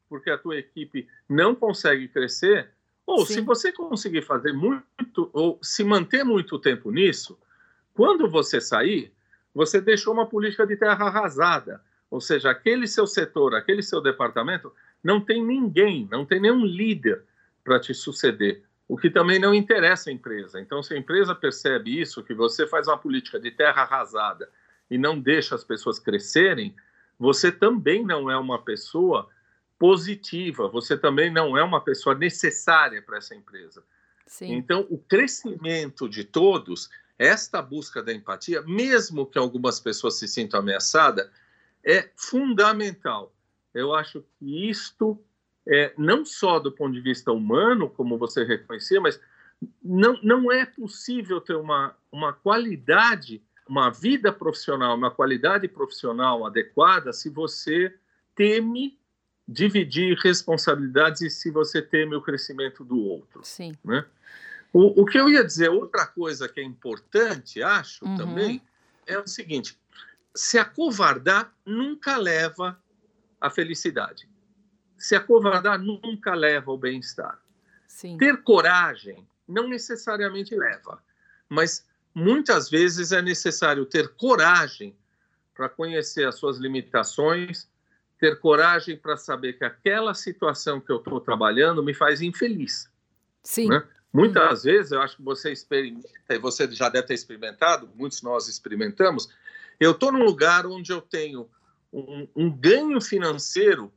porque 0.09 0.31
a 0.31 0.39
tua 0.39 0.57
equipe 0.57 1.09
não 1.29 1.57
consegue 1.57 2.07
crescer. 2.07 2.71
Ou 3.05 3.27
Sim. 3.27 3.35
se 3.35 3.41
você 3.41 3.73
conseguir 3.73 4.23
fazer 4.23 4.53
muito 4.53 5.29
ou 5.33 5.59
se 5.61 5.83
manter 5.83 6.23
muito 6.23 6.57
tempo 6.57 6.93
nisso, 6.93 7.37
quando 7.93 8.31
você 8.31 8.61
sair, 8.61 9.13
você 9.53 9.81
deixou 9.81 10.13
uma 10.15 10.25
política 10.25 10.65
de 10.65 10.77
terra 10.77 11.09
arrasada. 11.09 11.83
Ou 12.09 12.21
seja, 12.21 12.53
aquele 12.53 12.87
seu 12.87 13.05
setor, 13.05 13.57
aquele 13.57 13.83
seu 13.83 14.01
departamento, 14.01 14.73
não 15.03 15.21
tem 15.21 15.45
ninguém, 15.45 16.07
não 16.13 16.25
tem 16.25 16.41
nenhum 16.41 16.65
líder 16.65 17.25
para 17.65 17.81
te 17.81 17.93
suceder 17.93 18.63
o 18.87 18.97
que 18.97 19.11
também 19.11 19.41
não 19.41 19.53
interessa 19.53 20.11
a 20.11 20.13
empresa. 20.13 20.61
Então, 20.61 20.81
se 20.81 20.95
a 20.95 20.99
empresa 20.99 21.35
percebe 21.35 22.01
isso, 22.01 22.23
que 22.23 22.35
você 22.35 22.69
faz 22.69 22.87
uma 22.87 22.99
política 22.99 23.41
de 23.41 23.51
terra 23.51 23.83
arrasada 23.83 24.49
e 24.93 24.99
não 24.99 25.19
deixa 25.19 25.55
as 25.55 25.65
pessoas 25.65 25.99
crescerem, 25.99 26.75
você 27.19 27.51
também 27.51 28.05
não 28.05 28.31
é 28.31 28.37
uma 28.37 28.63
pessoa 28.63 29.27
positiva, 29.79 30.69
você 30.69 30.99
também 30.99 31.33
não 31.33 31.57
é 31.57 31.65
uma 31.65 31.81
pessoa 31.81 32.15
necessária 32.15 33.01
para 33.01 33.17
essa 33.17 33.35
empresa. 33.35 33.83
Sim. 34.27 34.53
Então, 34.53 34.87
o 34.91 34.99
crescimento 34.99 36.07
de 36.09 36.25
todos, 36.25 36.91
esta 37.19 37.63
busca 37.63 38.03
da 38.03 38.13
empatia, 38.13 38.61
mesmo 38.63 39.25
que 39.25 39.39
algumas 39.39 39.81
pessoas 39.81 40.19
se 40.19 40.29
sintam 40.29 40.61
ameaçadas, 40.61 41.31
é 41.83 42.11
fundamental. 42.15 43.33
Eu 43.73 43.95
acho 43.95 44.23
que 44.39 44.69
isto 44.69 45.19
é, 45.67 45.95
não 45.97 46.23
só 46.23 46.59
do 46.59 46.71
ponto 46.71 46.93
de 46.93 47.01
vista 47.01 47.33
humano, 47.33 47.89
como 47.89 48.19
você 48.19 48.45
reconhecia, 48.45 49.01
mas 49.01 49.19
não, 49.83 50.19
não 50.23 50.53
é 50.53 50.67
possível 50.67 51.41
ter 51.41 51.57
uma, 51.57 51.97
uma 52.11 52.35
qualidade, 52.35 53.43
uma 53.73 53.89
vida 53.89 54.31
profissional, 54.31 54.95
uma 54.95 55.11
qualidade 55.11 55.67
profissional 55.67 56.45
adequada 56.45 57.11
se 57.11 57.31
você 57.31 57.97
teme 58.35 58.99
dividir 59.49 60.15
responsabilidades 60.23 61.23
e 61.23 61.31
se 61.31 61.51
você 61.51 61.81
teme 61.81 62.15
o 62.15 62.21
crescimento 62.21 62.85
do 62.85 62.99
outro. 62.99 63.41
Sim. 63.43 63.75
Né? 63.83 64.05
O, 64.75 65.01
o 65.01 65.07
que 65.07 65.19
eu 65.19 65.27
ia 65.27 65.43
dizer, 65.43 65.71
outra 65.71 66.07
coisa 66.07 66.51
que 66.51 66.61
é 66.61 66.63
importante, 66.63 67.63
acho, 67.63 68.05
uhum. 68.05 68.15
também, 68.15 68.61
é 69.07 69.19
o 69.19 69.27
seguinte: 69.27 69.79
se 70.35 70.59
acovardar 70.59 71.51
nunca 71.65 72.19
leva 72.19 72.79
à 73.41 73.49
felicidade. 73.49 74.29
Se 74.99 75.17
acovardar 75.17 75.79
nunca 75.79 76.35
leva 76.35 76.71
ao 76.71 76.77
bem-estar. 76.77 77.41
Ter 78.19 78.43
coragem 78.43 79.27
não 79.49 79.67
necessariamente 79.67 80.55
leva, 80.55 81.03
mas 81.49 81.87
muitas 82.15 82.69
vezes 82.69 83.13
é 83.13 83.23
necessário 83.23 83.87
ter 83.87 84.09
coragem 84.15 84.97
para 85.55 85.69
conhecer 85.69 86.27
as 86.27 86.37
suas 86.37 86.59
limitações, 86.59 87.69
ter 88.19 88.39
coragem 88.39 88.97
para 88.97 89.17
saber 89.17 89.55
que 89.55 89.65
aquela 89.65 90.15
situação 90.15 90.81
que 90.81 90.91
eu 90.91 90.99
estou 90.99 91.21
trabalhando 91.21 91.83
me 91.83 91.93
faz 91.93 92.23
infeliz. 92.23 92.89
Sim. 93.43 93.69
Né? 93.69 93.83
Muitas 94.13 94.65
vezes, 94.65 94.93
eu 94.93 95.01
acho 95.01 95.17
que 95.17 95.23
você 95.23 95.51
experimenta, 95.51 96.09
e 96.29 96.39
você 96.39 96.71
já 96.71 96.89
deve 96.89 97.07
ter 97.07 97.15
experimentado, 97.15 97.89
muitos 97.95 98.23
nós 98.23 98.47
experimentamos, 98.47 99.29
eu 99.81 99.93
estou 99.93 100.13
num 100.13 100.23
lugar 100.23 100.67
onde 100.67 100.93
eu 100.93 101.01
tenho 101.01 101.49
um, 101.93 102.29
um, 102.37 102.51
ganho 102.51 103.01
financeiro 103.01 103.93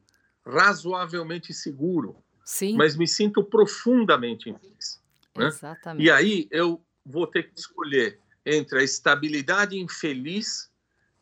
razoavelmente 0.45 1.53
seguro, 1.53 2.15
Sim. 2.43 2.75
mas 2.77 2.95
me 2.95 3.07
sinto 3.07 3.43
profundamente 3.43 4.49
infeliz. 4.49 5.01
Né? 5.35 5.47
Exatamente. 5.47 6.05
E 6.05 6.09
aí 6.09 6.47
eu 6.49 6.81
vou 7.05 7.27
ter 7.27 7.43
que 7.43 7.59
escolher 7.59 8.19
entre 8.45 8.79
a 8.79 8.83
estabilidade 8.83 9.77
infeliz 9.77 10.71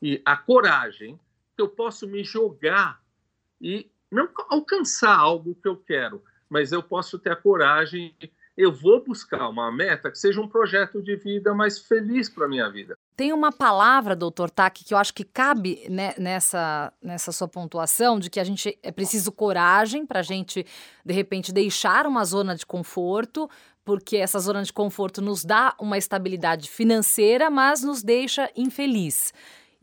e 0.02 0.22
a 0.26 0.38
coragem 0.38 1.20
que 1.56 1.62
eu 1.62 1.70
posso 1.70 2.08
me 2.08 2.24
jogar 2.24 3.02
e 3.62 3.90
não 4.12 4.30
alcançar 4.50 5.18
algo 5.18 5.56
que 5.56 5.68
eu 5.68 5.78
quero, 5.78 6.24
mas 6.50 6.72
eu 6.72 6.84
posso 6.84 7.18
ter 7.18 7.32
a 7.32 7.36
coragem 7.36 8.16
eu 8.56 8.72
vou 8.72 9.04
buscar 9.04 9.50
uma 9.50 9.72
meta 9.72 10.12
que 10.12 10.18
seja 10.18 10.40
um 10.40 10.48
projeto 10.48 11.02
de 11.02 11.16
vida 11.16 11.54
mais 11.54 11.80
feliz 11.80 12.30
para 12.30 12.46
a 12.46 12.48
minha 12.48 12.70
vida. 12.70 12.96
Tem 13.16 13.34
uma 13.34 13.52
palavra, 13.52 14.16
doutor 14.16 14.50
Taki, 14.50 14.84
que 14.84 14.94
eu 14.94 14.98
acho 14.98 15.14
que 15.14 15.24
cabe 15.24 15.88
né, 15.90 16.14
nessa, 16.18 16.92
nessa 17.02 17.32
sua 17.32 17.48
pontuação, 17.48 18.20
de 18.20 18.30
que 18.30 18.40
a 18.40 18.44
gente 18.44 18.78
é 18.82 18.92
preciso 18.92 19.32
coragem 19.32 20.06
para 20.06 20.20
a 20.20 20.24
gente, 20.24 20.66
de 21.06 21.14
repente, 21.14 21.52
deixar 21.52 22.06
uma 22.06 22.24
zona 22.26 22.56
de 22.56 22.66
conforto, 22.66 23.50
porque 23.86 24.18
essa 24.18 24.40
zona 24.40 24.64
de 24.64 24.72
conforto 24.72 25.22
nos 25.22 25.44
dá 25.44 25.76
uma 25.80 25.98
estabilidade 25.98 26.70
financeira, 26.70 27.50
mas 27.50 27.84
nos 27.84 28.02
deixa 28.02 28.50
infeliz. 28.56 29.34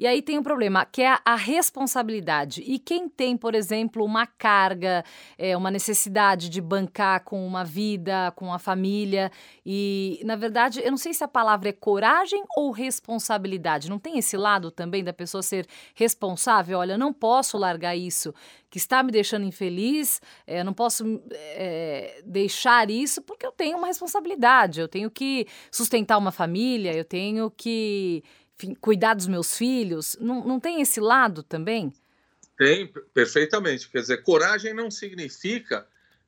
E 0.01 0.07
aí 0.07 0.23
tem 0.23 0.39
um 0.39 0.43
problema, 0.43 0.87
que 0.87 1.03
é 1.03 1.19
a 1.23 1.37
responsabilidade. 1.37 2.63
E 2.63 2.79
quem 2.79 3.07
tem, 3.07 3.37
por 3.37 3.55
exemplo, 3.55 4.03
uma 4.03 4.27
carga, 4.27 5.05
é, 5.37 5.55
uma 5.55 5.71
necessidade 5.71 6.49
de 6.49 6.59
bancar 6.59 7.23
com 7.23 7.47
uma 7.47 7.67
vida, 7.67 8.33
com 8.35 8.51
a 8.51 8.59
família, 8.59 9.31
e, 9.65 10.19
na 10.25 10.37
verdade, 10.37 10.81
eu 10.83 10.91
não 10.91 10.97
sei 10.97 11.13
se 11.13 11.23
a 11.23 11.29
palavra 11.29 11.69
é 11.69 11.73
coragem 11.73 12.43
ou 12.57 12.71
responsabilidade. 12.71 13.91
Não 13.91 13.99
tem 13.99 14.17
esse 14.17 14.39
lado 14.39 14.71
também 14.71 15.05
da 15.05 15.13
pessoa 15.13 15.43
ser 15.43 15.67
responsável? 15.95 16.79
Olha, 16.79 16.95
eu 16.95 16.99
não 16.99 17.13
posso 17.13 17.59
largar 17.59 17.95
isso 17.95 18.33
que 18.71 18.79
está 18.79 19.03
me 19.03 19.13
deixando 19.13 19.45
infeliz, 19.45 20.23
é, 20.47 20.65
não 20.65 20.73
posso 20.73 21.21
é, 21.31 22.23
deixar 22.25 22.89
isso 22.89 23.21
porque 23.21 23.45
eu 23.45 23.53
tenho 23.53 23.77
uma 23.77 23.89
responsabilidade, 23.89 24.81
eu 24.81 24.89
tenho 24.89 25.11
que 25.11 25.47
sustentar 25.71 26.17
uma 26.17 26.33
família, 26.33 26.95
eu 26.95 27.05
tenho 27.05 27.51
que 27.51 28.23
cuidar 28.81 29.15
dos 29.15 29.27
meus 29.27 29.57
filhos? 29.57 30.17
Não, 30.21 30.45
não 30.45 30.61
tem 30.61 30.81
esse 30.81 31.01
lado 31.01 31.43
também? 31.43 31.93
Tem, 32.57 32.93
perfeitamente. 33.15 33.89
Quer 33.89 34.01
dizer, 34.01 34.23
coragem 34.23 34.75
não 34.75 34.91
significa 34.91 35.87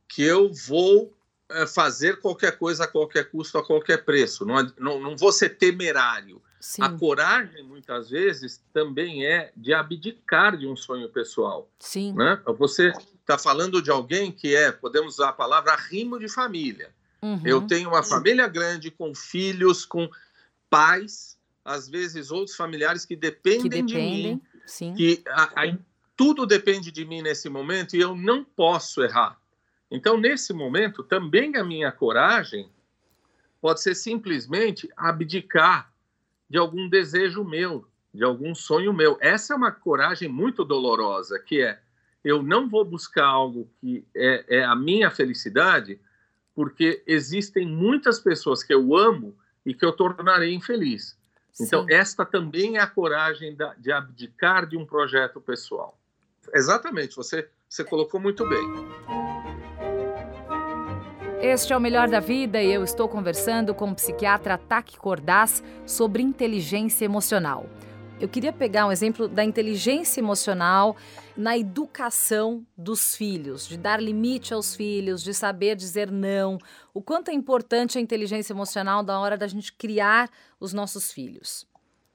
que 0.08 0.22
eu 0.22 0.52
vou 0.52 1.12
é, 1.50 1.66
fazer 1.66 2.20
qualquer 2.20 2.58
coisa 2.58 2.84
a 2.84 2.88
qualquer 2.88 3.30
custo, 3.30 3.58
a 3.58 3.64
qualquer 3.64 4.04
preço. 4.04 4.44
Não, 4.44 4.72
não, 4.78 5.00
não 5.00 5.16
vou 5.16 5.32
ser 5.32 5.50
temerário. 5.50 6.40
Sim. 6.58 6.82
A 6.82 6.88
coragem, 6.90 7.64
muitas 7.64 8.08
vezes, 8.08 8.62
também 8.72 9.26
é 9.26 9.52
de 9.56 9.74
abdicar 9.74 10.56
de 10.56 10.66
um 10.66 10.76
sonho 10.76 11.08
pessoal. 11.08 11.68
Sim. 11.78 12.14
Né? 12.14 12.40
Você 12.56 12.92
está 13.20 13.36
falando 13.36 13.82
de 13.82 13.90
alguém 13.90 14.30
que 14.30 14.54
é, 14.54 14.70
podemos 14.70 15.14
usar 15.14 15.30
a 15.30 15.32
palavra, 15.32 15.74
rimo 15.74 16.18
de 16.18 16.28
família. 16.28 16.90
Uhum. 17.20 17.40
Eu 17.44 17.62
tenho 17.66 17.88
uma 17.88 18.02
família 18.02 18.46
grande, 18.48 18.90
com 18.90 19.14
filhos, 19.14 19.84
com 19.84 20.08
pais, 20.70 21.36
às 21.64 21.88
vezes 21.88 22.30
outros 22.30 22.56
familiares 22.56 23.04
que 23.04 23.16
dependem, 23.16 23.62
que 23.62 23.68
dependem 23.68 23.86
de 23.86 24.28
mim, 24.28 24.42
sim. 24.66 24.94
que 24.94 25.22
a, 25.28 25.64
a, 25.64 25.78
tudo 26.16 26.46
depende 26.46 26.90
de 26.90 27.04
mim 27.04 27.22
nesse 27.22 27.48
momento 27.48 27.96
e 27.96 28.00
eu 28.00 28.14
não 28.14 28.44
posso 28.44 29.02
errar. 29.02 29.40
Então, 29.90 30.18
nesse 30.18 30.52
momento, 30.52 31.02
também 31.02 31.56
a 31.56 31.64
minha 31.64 31.92
coragem 31.92 32.70
pode 33.60 33.82
ser 33.82 33.94
simplesmente 33.94 34.88
abdicar 34.96 35.92
de 36.48 36.58
algum 36.58 36.88
desejo 36.88 37.44
meu, 37.44 37.86
de 38.12 38.24
algum 38.24 38.54
sonho 38.54 38.92
meu. 38.92 39.16
Essa 39.20 39.54
é 39.54 39.56
uma 39.56 39.70
coragem 39.70 40.28
muito 40.28 40.64
dolorosa, 40.64 41.38
que 41.38 41.62
é 41.62 41.78
eu 42.24 42.42
não 42.42 42.68
vou 42.68 42.84
buscar 42.84 43.26
algo 43.26 43.68
que 43.80 44.04
é, 44.14 44.58
é 44.58 44.64
a 44.64 44.76
minha 44.76 45.10
felicidade, 45.10 46.00
porque 46.54 47.02
existem 47.06 47.66
muitas 47.66 48.20
pessoas 48.20 48.62
que 48.62 48.72
eu 48.72 48.96
amo 48.96 49.36
e 49.66 49.74
que 49.74 49.84
eu 49.84 49.92
tornarei 49.92 50.54
infeliz. 50.54 51.18
Então, 51.60 51.86
Sim. 51.86 51.94
esta 51.94 52.24
também 52.24 52.78
é 52.78 52.80
a 52.80 52.86
coragem 52.86 53.54
da, 53.54 53.74
de 53.74 53.92
abdicar 53.92 54.66
de 54.66 54.76
um 54.76 54.86
projeto 54.86 55.40
pessoal. 55.40 55.98
Exatamente, 56.54 57.14
você, 57.14 57.48
você 57.68 57.84
colocou 57.84 58.18
muito 58.20 58.48
bem. 58.48 58.62
Este 61.40 61.72
é 61.72 61.76
o 61.76 61.80
Melhor 61.80 62.08
da 62.08 62.20
Vida 62.20 62.62
e 62.62 62.72
eu 62.72 62.84
estou 62.84 63.08
conversando 63.08 63.74
com 63.74 63.90
o 63.90 63.94
psiquiatra 63.94 64.56
Taki 64.56 64.96
Cordaz 64.96 65.62
sobre 65.84 66.22
inteligência 66.22 67.04
emocional. 67.04 67.66
Eu 68.22 68.28
queria 68.28 68.52
pegar 68.52 68.86
um 68.86 68.92
exemplo 68.92 69.26
da 69.26 69.42
inteligência 69.42 70.20
emocional 70.20 70.96
na 71.36 71.58
educação 71.58 72.64
dos 72.78 73.16
filhos, 73.16 73.66
de 73.66 73.76
dar 73.76 74.00
limite 74.00 74.54
aos 74.54 74.76
filhos, 74.76 75.24
de 75.24 75.34
saber 75.34 75.74
dizer 75.74 76.08
não. 76.08 76.56
O 76.94 77.02
quanto 77.02 77.32
é 77.32 77.34
importante 77.34 77.98
a 77.98 78.00
inteligência 78.00 78.52
emocional 78.52 79.02
da 79.02 79.18
hora 79.18 79.36
da 79.36 79.48
gente 79.48 79.72
criar 79.72 80.30
os 80.60 80.72
nossos 80.72 81.10
filhos. 81.10 81.66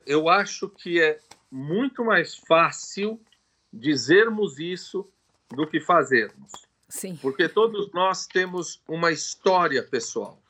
Eu 0.05 0.29
acho 0.29 0.69
que 0.69 1.01
é 1.01 1.19
muito 1.51 2.05
mais 2.05 2.35
fácil 2.35 3.19
dizermos 3.73 4.59
isso 4.59 5.05
do 5.49 5.67
que 5.67 5.81
fazermos. 5.81 6.53
Sim. 6.87 7.19
Porque 7.21 7.49
todos 7.49 7.91
nós 7.91 8.25
temos 8.25 8.81
uma 8.87 9.11
história 9.11 9.83
pessoal. 9.83 10.41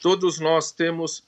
Todos 0.00 0.38
nós 0.38 0.70
temos 0.70 1.24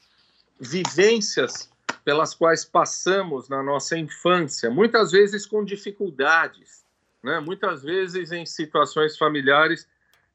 vivências 0.61 1.72
pelas 2.05 2.35
quais 2.35 2.65
passamos 2.65 3.49
na 3.49 3.63
nossa 3.63 3.97
infância, 3.97 4.71
muitas 4.71 5.13
vezes 5.13 5.47
com 5.47 5.65
dificuldades, 5.65 6.85
né? 7.23 7.39
muitas 7.41 7.83
vezes 7.83 8.33
em 8.33 8.45
situações 8.45 9.17
familiares 9.17 9.89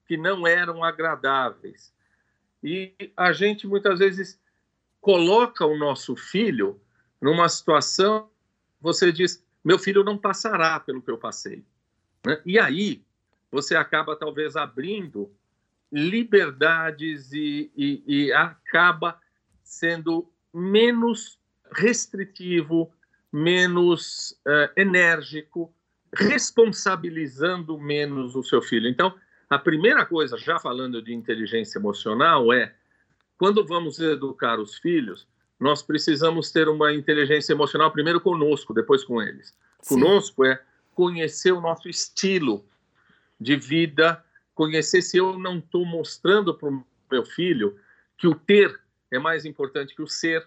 que 0.08 0.16
não 0.16 0.48
eram 0.48 0.84
agradáveis. 0.84 1.94
E 2.64 2.94
a 3.16 3.34
gente 3.34 3.68
muitas 3.68 4.00
vezes 4.00 4.40
coloca 5.02 5.66
o 5.66 5.78
nosso 5.78 6.16
filho 6.16 6.80
numa 7.22 7.50
situação, 7.50 8.30
você 8.80 9.12
diz, 9.12 9.44
meu 9.64 9.78
filho 9.78 10.04
não 10.04 10.18
passará 10.18 10.80
pelo 10.80 11.02
que 11.02 11.12
eu 11.12 11.18
passei. 11.18 11.64
Né? 12.26 12.42
E 12.46 12.58
aí 12.58 13.04
você 13.52 13.76
acaba 13.76 14.16
talvez 14.16 14.56
abrindo 14.56 15.32
liberdades 15.92 17.32
e, 17.34 17.72
e, 17.76 18.04
e 18.08 18.34
acaba 18.34 19.20
sendo 19.64 20.30
menos 20.54 21.37
restritivo, 21.72 22.92
menos 23.32 24.32
uh, 24.46 24.72
enérgico, 24.76 25.74
responsabilizando 26.14 27.78
menos 27.78 28.36
o 28.36 28.44
seu 28.44 28.62
filho. 28.62 28.88
Então, 28.88 29.14
a 29.50 29.58
primeira 29.58 30.06
coisa, 30.06 30.38
já 30.38 30.60
falando 30.60 31.02
de 31.02 31.14
inteligência 31.14 31.80
emocional, 31.80 32.52
é 32.52 32.74
quando 33.38 33.66
vamos 33.66 34.00
educar 34.00 34.60
os 34.60 34.78
filhos, 34.78 35.28
nós 35.60 35.82
precisamos 35.82 36.52
ter 36.52 36.68
uma 36.68 36.94
inteligência 36.94 37.54
emocional 37.54 37.92
primeiro 37.92 38.22
conosco, 38.22 38.74
depois 38.74 39.04
com 39.04 39.22
eles. 39.22 39.56
Sim. 39.82 39.96
Conosco 39.96 40.46
é 40.46 40.62
conhecer 40.94 41.52
o 41.52 41.62
nosso 41.62 41.88
estilo 41.88 42.66
de 43.40 43.56
vida, 43.56 44.24
conhecer 44.54 45.02
se 45.02 45.18
eu 45.18 45.38
não 45.38 45.60
estou 45.60 45.86
mostrando 45.86 46.54
para 46.54 46.70
o 46.70 46.84
meu 47.12 47.24
filho 47.24 47.80
que 48.18 48.28
o 48.28 48.36
ter 48.36 48.80
é 49.12 49.20
mais 49.20 49.46
importante 49.46 49.96
que 49.96 50.02
o 50.02 50.08
ser, 50.08 50.46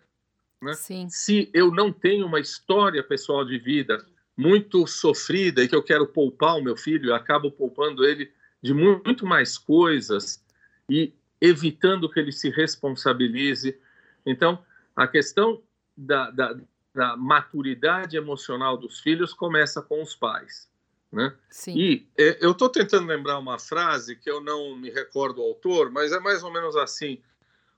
né? 0.62 0.75
Se 1.09 1.51
eu 1.55 1.70
não 1.70 1.92
tenho 1.92 2.27
uma 2.27 2.40
história 2.40 3.03
pessoal 3.03 3.44
de 3.44 3.59
vida 3.59 4.05
muito 4.37 4.87
sofrida 4.87 5.62
e 5.62 5.68
que 5.68 5.75
eu 5.75 5.83
quero 5.83 6.07
poupar 6.07 6.57
o 6.57 6.62
meu 6.62 6.77
filho, 6.77 7.11
eu 7.11 7.14
acabo 7.14 7.51
poupando 7.51 8.05
ele 8.05 8.31
de 8.62 8.75
muito 8.75 9.27
mais 9.27 9.57
coisas 9.57 10.44
e 10.88 11.12
evitando 11.40 12.11
que 12.11 12.20
ele 12.20 12.33
se 12.33 12.51
responsabilize. 12.51 13.79
Então, 14.25 14.62
a 14.94 15.07
questão 15.07 15.62
da, 15.96 16.31
da, 16.31 16.57
da 16.94 17.16
maturidade 17.16 18.16
emocional 18.16 18.77
dos 18.77 19.01
filhos 19.01 19.33
começa 19.33 19.81
com 19.81 20.03
os 20.03 20.14
pais. 20.14 20.68
Né? 21.11 21.35
Sim. 21.49 21.77
E 21.77 22.09
é, 22.16 22.38
eu 22.40 22.53
estou 22.53 22.68
tentando 22.68 23.07
lembrar 23.07 23.38
uma 23.38 23.59
frase 23.59 24.14
que 24.14 24.31
eu 24.31 24.40
não 24.40 24.77
me 24.77 24.90
recordo 24.90 25.40
o 25.40 25.44
autor, 25.44 25.90
mas 25.90 26.12
é 26.12 26.20
mais 26.20 26.42
ou 26.42 26.53
menos 26.53 26.77
assim: 26.77 27.20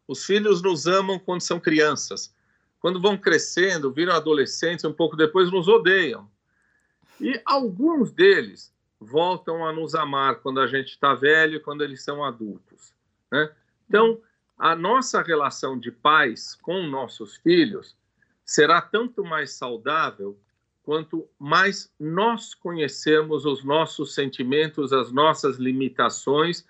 os 0.07 0.25
filhos 0.25 0.61
nos 0.61 0.87
amam 0.87 1.19
quando 1.19 1.41
são 1.41 1.59
crianças, 1.59 2.35
quando 2.83 3.01
vão 3.01 3.17
crescendo, 3.17 3.93
viram 3.93 4.13
adolescentes, 4.13 4.85
um 4.85 4.93
pouco 4.93 5.17
depois 5.17 5.53
nos 5.53 5.69
odeiam. 5.69 6.29
E 7.21 7.41
alguns 7.47 8.11
deles 8.11 8.75
voltam 8.99 9.65
a 9.65 9.73
nos 9.73 9.95
amar 9.95 10.41
quando 10.41 10.59
a 10.59 10.67
gente 10.67 10.89
está 10.89 11.15
velho, 11.15 11.63
quando 11.63 11.85
eles 11.85 12.03
são 12.03 12.25
adultos. 12.25 12.93
Né? 13.31 13.49
Então, 13.89 14.21
a 14.59 14.75
nossa 14.75 15.23
relação 15.23 15.79
de 15.79 15.93
pais 15.93 16.57
com 16.61 16.83
nossos 16.83 17.37
filhos 17.37 17.97
será 18.45 18.83
tanto 18.83 19.25
mais 19.25 19.53
saudável 19.53 20.37
quanto 20.83 21.29
mais 21.39 21.89
nós 22.01 22.53
conhecermos 22.53 23.47
os 23.47 23.63
nossos 23.63 24.13
sentimentos, 24.13 24.93
as 24.93 25.13
nossas 25.13 25.57
limitações 25.57 26.67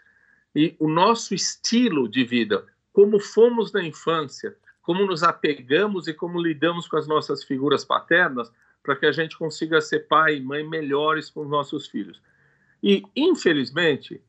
e 0.54 0.76
o 0.78 0.88
nosso 0.88 1.34
estilo 1.34 2.06
de 2.06 2.22
vida, 2.22 2.66
como 2.92 3.18
fomos 3.18 3.72
na 3.72 3.82
infância, 3.82 4.54
como 4.82 5.06
nos 5.06 5.22
apegamos 5.22 6.08
e 6.08 6.14
como 6.14 6.40
lidamos 6.40 6.88
com 6.88 6.96
as 6.96 7.06
nossas 7.06 7.44
figuras 7.44 7.84
paternas, 7.84 8.52
para 8.82 8.96
que 8.96 9.06
a 9.06 9.12
gente 9.12 9.38
consiga 9.38 9.80
ser 9.80 10.08
pai 10.08 10.36
e 10.36 10.40
mãe 10.40 10.68
melhores 10.68 11.30
com 11.30 11.42
os 11.42 11.48
nossos 11.48 11.86
filhos. 11.86 12.20
E, 12.82 13.02
infelizmente, 13.14 14.20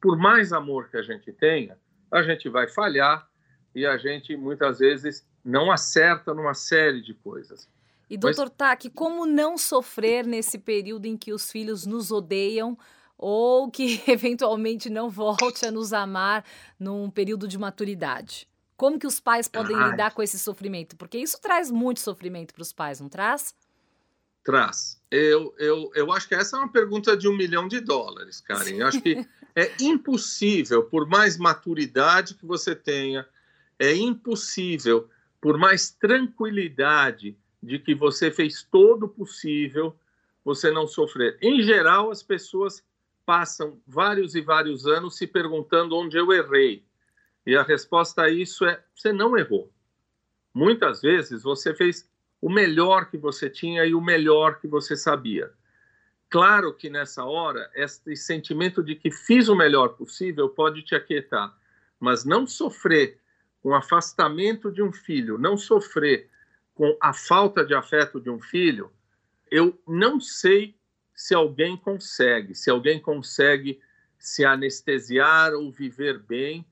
por 0.00 0.18
mais 0.18 0.52
amor 0.52 0.90
que 0.90 0.98
a 0.98 1.02
gente 1.02 1.32
tenha, 1.32 1.78
a 2.10 2.22
gente 2.22 2.48
vai 2.48 2.68
falhar 2.68 3.26
e 3.74 3.86
a 3.86 3.96
gente 3.96 4.36
muitas 4.36 4.80
vezes 4.80 5.26
não 5.42 5.72
acerta 5.72 6.34
numa 6.34 6.52
série 6.52 7.00
de 7.00 7.14
coisas. 7.14 7.68
E, 8.10 8.18
doutor 8.18 8.48
Mas... 8.48 8.56
Taki, 8.56 8.90
como 8.90 9.24
não 9.24 9.56
sofrer 9.56 10.26
nesse 10.26 10.58
período 10.58 11.06
em 11.06 11.16
que 11.16 11.32
os 11.32 11.50
filhos 11.50 11.86
nos 11.86 12.12
odeiam 12.12 12.76
ou 13.16 13.70
que 13.70 14.02
eventualmente 14.06 14.90
não 14.90 15.08
volte 15.08 15.64
a 15.64 15.70
nos 15.70 15.94
amar 15.94 16.44
num 16.78 17.08
período 17.08 17.48
de 17.48 17.56
maturidade? 17.56 18.46
Como 18.76 18.98
que 18.98 19.06
os 19.06 19.20
pais 19.20 19.48
podem 19.48 19.76
ah, 19.76 19.88
lidar 19.88 20.12
com 20.12 20.22
esse 20.22 20.38
sofrimento? 20.38 20.96
Porque 20.96 21.18
isso 21.18 21.40
traz 21.40 21.70
muito 21.70 22.00
sofrimento 22.00 22.54
para 22.54 22.62
os 22.62 22.72
pais, 22.72 23.00
não 23.00 23.08
traz? 23.08 23.54
Traz. 24.44 25.00
Eu, 25.10 25.54
eu, 25.58 25.90
eu 25.94 26.12
acho 26.12 26.26
que 26.26 26.34
essa 26.34 26.56
é 26.56 26.60
uma 26.60 26.72
pergunta 26.72 27.16
de 27.16 27.28
um 27.28 27.36
milhão 27.36 27.68
de 27.68 27.80
dólares, 27.80 28.40
Karen. 28.40 28.76
Eu 28.76 28.86
acho 28.86 29.00
que 29.00 29.24
é 29.54 29.70
impossível, 29.80 30.82
por 30.82 31.06
mais 31.06 31.36
maturidade 31.36 32.34
que 32.34 32.44
você 32.44 32.74
tenha, 32.74 33.26
é 33.78 33.94
impossível, 33.94 35.08
por 35.40 35.58
mais 35.58 35.90
tranquilidade 35.90 37.36
de 37.62 37.78
que 37.78 37.94
você 37.94 38.30
fez 38.30 38.62
todo 38.62 39.04
o 39.04 39.08
possível, 39.08 39.94
você 40.44 40.70
não 40.70 40.86
sofrer. 40.86 41.38
Em 41.40 41.62
geral, 41.62 42.10
as 42.10 42.22
pessoas 42.22 42.82
passam 43.24 43.80
vários 43.86 44.34
e 44.34 44.40
vários 44.40 44.86
anos 44.86 45.16
se 45.16 45.26
perguntando 45.26 45.96
onde 45.96 46.16
eu 46.16 46.32
errei. 46.32 46.84
E 47.46 47.56
a 47.56 47.62
resposta 47.62 48.22
a 48.22 48.30
isso 48.30 48.64
é: 48.64 48.82
você 48.94 49.12
não 49.12 49.36
errou. 49.36 49.72
Muitas 50.54 51.02
vezes 51.02 51.42
você 51.42 51.74
fez 51.74 52.08
o 52.40 52.50
melhor 52.50 53.08
que 53.08 53.16
você 53.16 53.48
tinha 53.48 53.84
e 53.84 53.94
o 53.94 54.00
melhor 54.00 54.58
que 54.58 54.66
você 54.66 54.96
sabia. 54.96 55.50
Claro 56.28 56.72
que 56.74 56.88
nessa 56.88 57.24
hora, 57.24 57.70
esse 57.74 58.16
sentimento 58.16 58.82
de 58.82 58.94
que 58.94 59.10
fiz 59.10 59.48
o 59.48 59.54
melhor 59.54 59.90
possível 59.90 60.48
pode 60.48 60.82
te 60.82 60.94
aquietar, 60.94 61.54
mas 62.00 62.24
não 62.24 62.46
sofrer 62.46 63.20
com 63.62 63.70
o 63.70 63.74
afastamento 63.74 64.72
de 64.72 64.82
um 64.82 64.92
filho, 64.92 65.38
não 65.38 65.56
sofrer 65.56 66.28
com 66.74 66.96
a 67.00 67.12
falta 67.12 67.64
de 67.64 67.74
afeto 67.74 68.20
de 68.20 68.30
um 68.30 68.40
filho, 68.40 68.90
eu 69.50 69.78
não 69.86 70.18
sei 70.18 70.74
se 71.14 71.34
alguém 71.34 71.76
consegue, 71.76 72.54
se 72.54 72.70
alguém 72.70 72.98
consegue 72.98 73.80
se 74.18 74.44
anestesiar 74.44 75.52
ou 75.52 75.70
viver 75.70 76.18
bem. 76.18 76.66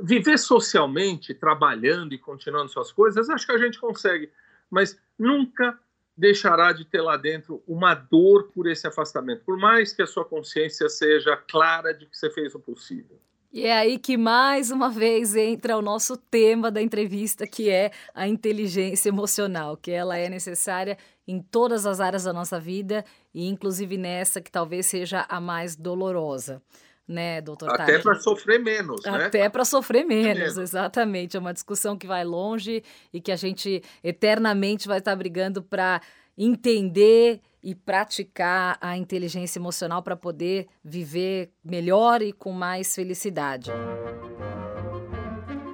Viver 0.00 0.38
socialmente, 0.38 1.32
trabalhando 1.34 2.14
e 2.14 2.18
continuando 2.18 2.70
suas 2.70 2.92
coisas, 2.92 3.30
acho 3.30 3.46
que 3.46 3.52
a 3.52 3.58
gente 3.58 3.78
consegue, 3.78 4.30
mas 4.70 5.00
nunca 5.18 5.78
deixará 6.16 6.72
de 6.72 6.84
ter 6.84 7.00
lá 7.00 7.16
dentro 7.16 7.62
uma 7.66 7.94
dor 7.94 8.50
por 8.52 8.66
esse 8.66 8.86
afastamento, 8.86 9.44
por 9.44 9.56
mais 9.56 9.92
que 9.92 10.02
a 10.02 10.06
sua 10.06 10.24
consciência 10.24 10.88
seja 10.88 11.36
clara 11.36 11.94
de 11.94 12.06
que 12.06 12.16
você 12.16 12.28
fez 12.28 12.54
o 12.54 12.58
possível. 12.58 13.18
E 13.50 13.64
é 13.64 13.72
aí 13.72 13.98
que 13.98 14.16
mais 14.16 14.70
uma 14.70 14.90
vez 14.90 15.34
entra 15.34 15.76
o 15.76 15.80
nosso 15.80 16.18
tema 16.18 16.70
da 16.70 16.82
entrevista, 16.82 17.46
que 17.46 17.70
é 17.70 17.92
a 18.14 18.28
inteligência 18.28 19.08
emocional, 19.08 19.76
que 19.76 19.90
ela 19.90 20.18
é 20.18 20.28
necessária 20.28 20.98
em 21.26 21.40
todas 21.40 21.86
as 21.86 21.98
áreas 21.98 22.24
da 22.24 22.32
nossa 22.32 22.60
vida 22.60 23.04
e 23.32 23.46
inclusive 23.46 23.96
nessa 23.96 24.40
que 24.40 24.50
talvez 24.50 24.84
seja 24.86 25.24
a 25.28 25.40
mais 25.40 25.76
dolorosa. 25.76 26.60
Né, 27.08 27.40
doutor 27.40 27.70
Até 27.70 27.98
para 27.98 28.16
sofrer 28.16 28.58
menos, 28.58 29.02
né? 29.02 29.24
Até 29.24 29.48
para 29.48 29.64
sofrer 29.64 30.04
menos, 30.04 30.38
menos, 30.38 30.58
exatamente. 30.58 31.38
É 31.38 31.40
uma 31.40 31.54
discussão 31.54 31.96
que 31.96 32.06
vai 32.06 32.22
longe 32.22 32.82
e 33.10 33.18
que 33.18 33.32
a 33.32 33.36
gente 33.36 33.82
eternamente 34.04 34.86
vai 34.86 34.98
estar 34.98 35.16
brigando 35.16 35.62
para 35.62 36.02
entender 36.36 37.40
e 37.62 37.74
praticar 37.74 38.78
a 38.80 38.96
inteligência 38.96 39.58
emocional 39.58 40.02
para 40.02 40.16
poder 40.16 40.68
viver 40.84 41.50
melhor 41.64 42.22
e 42.22 42.32
com 42.32 42.52
mais 42.52 42.94
felicidade. 42.94 43.70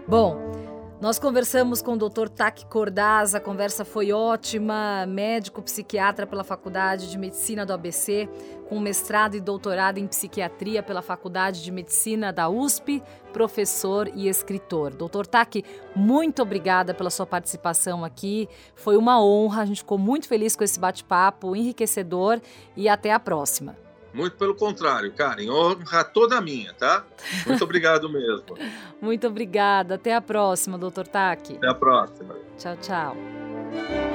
Bom, 0.06 0.53
nós 1.00 1.18
conversamos 1.18 1.82
com 1.82 1.94
o 1.94 1.96
Dr. 1.96 2.28
Taki 2.28 2.64
Cordaz, 2.66 3.34
a 3.34 3.40
conversa 3.40 3.84
foi 3.84 4.12
ótima, 4.12 5.04
médico 5.06 5.60
psiquiatra 5.60 6.26
pela 6.26 6.44
Faculdade 6.44 7.10
de 7.10 7.18
Medicina 7.18 7.66
do 7.66 7.72
ABC, 7.72 8.28
com 8.68 8.78
mestrado 8.78 9.34
e 9.34 9.40
doutorado 9.40 9.98
em 9.98 10.06
psiquiatria 10.06 10.82
pela 10.82 11.02
Faculdade 11.02 11.62
de 11.62 11.70
Medicina 11.70 12.32
da 12.32 12.48
USP, 12.48 13.02
professor 13.32 14.10
e 14.14 14.28
escritor. 14.28 14.94
Dr. 14.94 15.26
Taki, 15.26 15.64
muito 15.94 16.40
obrigada 16.40 16.94
pela 16.94 17.10
sua 17.10 17.26
participação 17.26 18.04
aqui. 18.04 18.48
Foi 18.74 18.96
uma 18.96 19.22
honra, 19.22 19.62
a 19.62 19.66
gente 19.66 19.78
ficou 19.78 19.98
muito 19.98 20.28
feliz 20.28 20.56
com 20.56 20.64
esse 20.64 20.78
bate-papo 20.78 21.54
enriquecedor 21.54 22.40
e 22.76 22.88
até 22.88 23.12
a 23.12 23.20
próxima. 23.20 23.83
Muito 24.14 24.36
pelo 24.36 24.54
contrário, 24.54 25.12
Karen. 25.12 25.50
Honra 25.50 26.04
toda 26.04 26.40
minha, 26.40 26.72
tá? 26.72 27.04
Muito 27.44 27.62
obrigado 27.64 28.08
mesmo. 28.08 28.56
Muito 29.02 29.26
obrigada. 29.26 29.96
Até 29.96 30.14
a 30.14 30.20
próxima, 30.20 30.78
doutor 30.78 31.06
Taki. 31.08 31.56
Até 31.56 31.68
a 31.68 31.74
próxima. 31.74 32.36
Tchau, 32.56 32.76
tchau. 32.80 34.13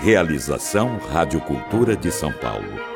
Realização 0.02 0.98
Rádio 1.10 1.40
Cultura 1.40 1.96
de 1.96 2.12
São 2.12 2.30
Paulo. 2.34 2.87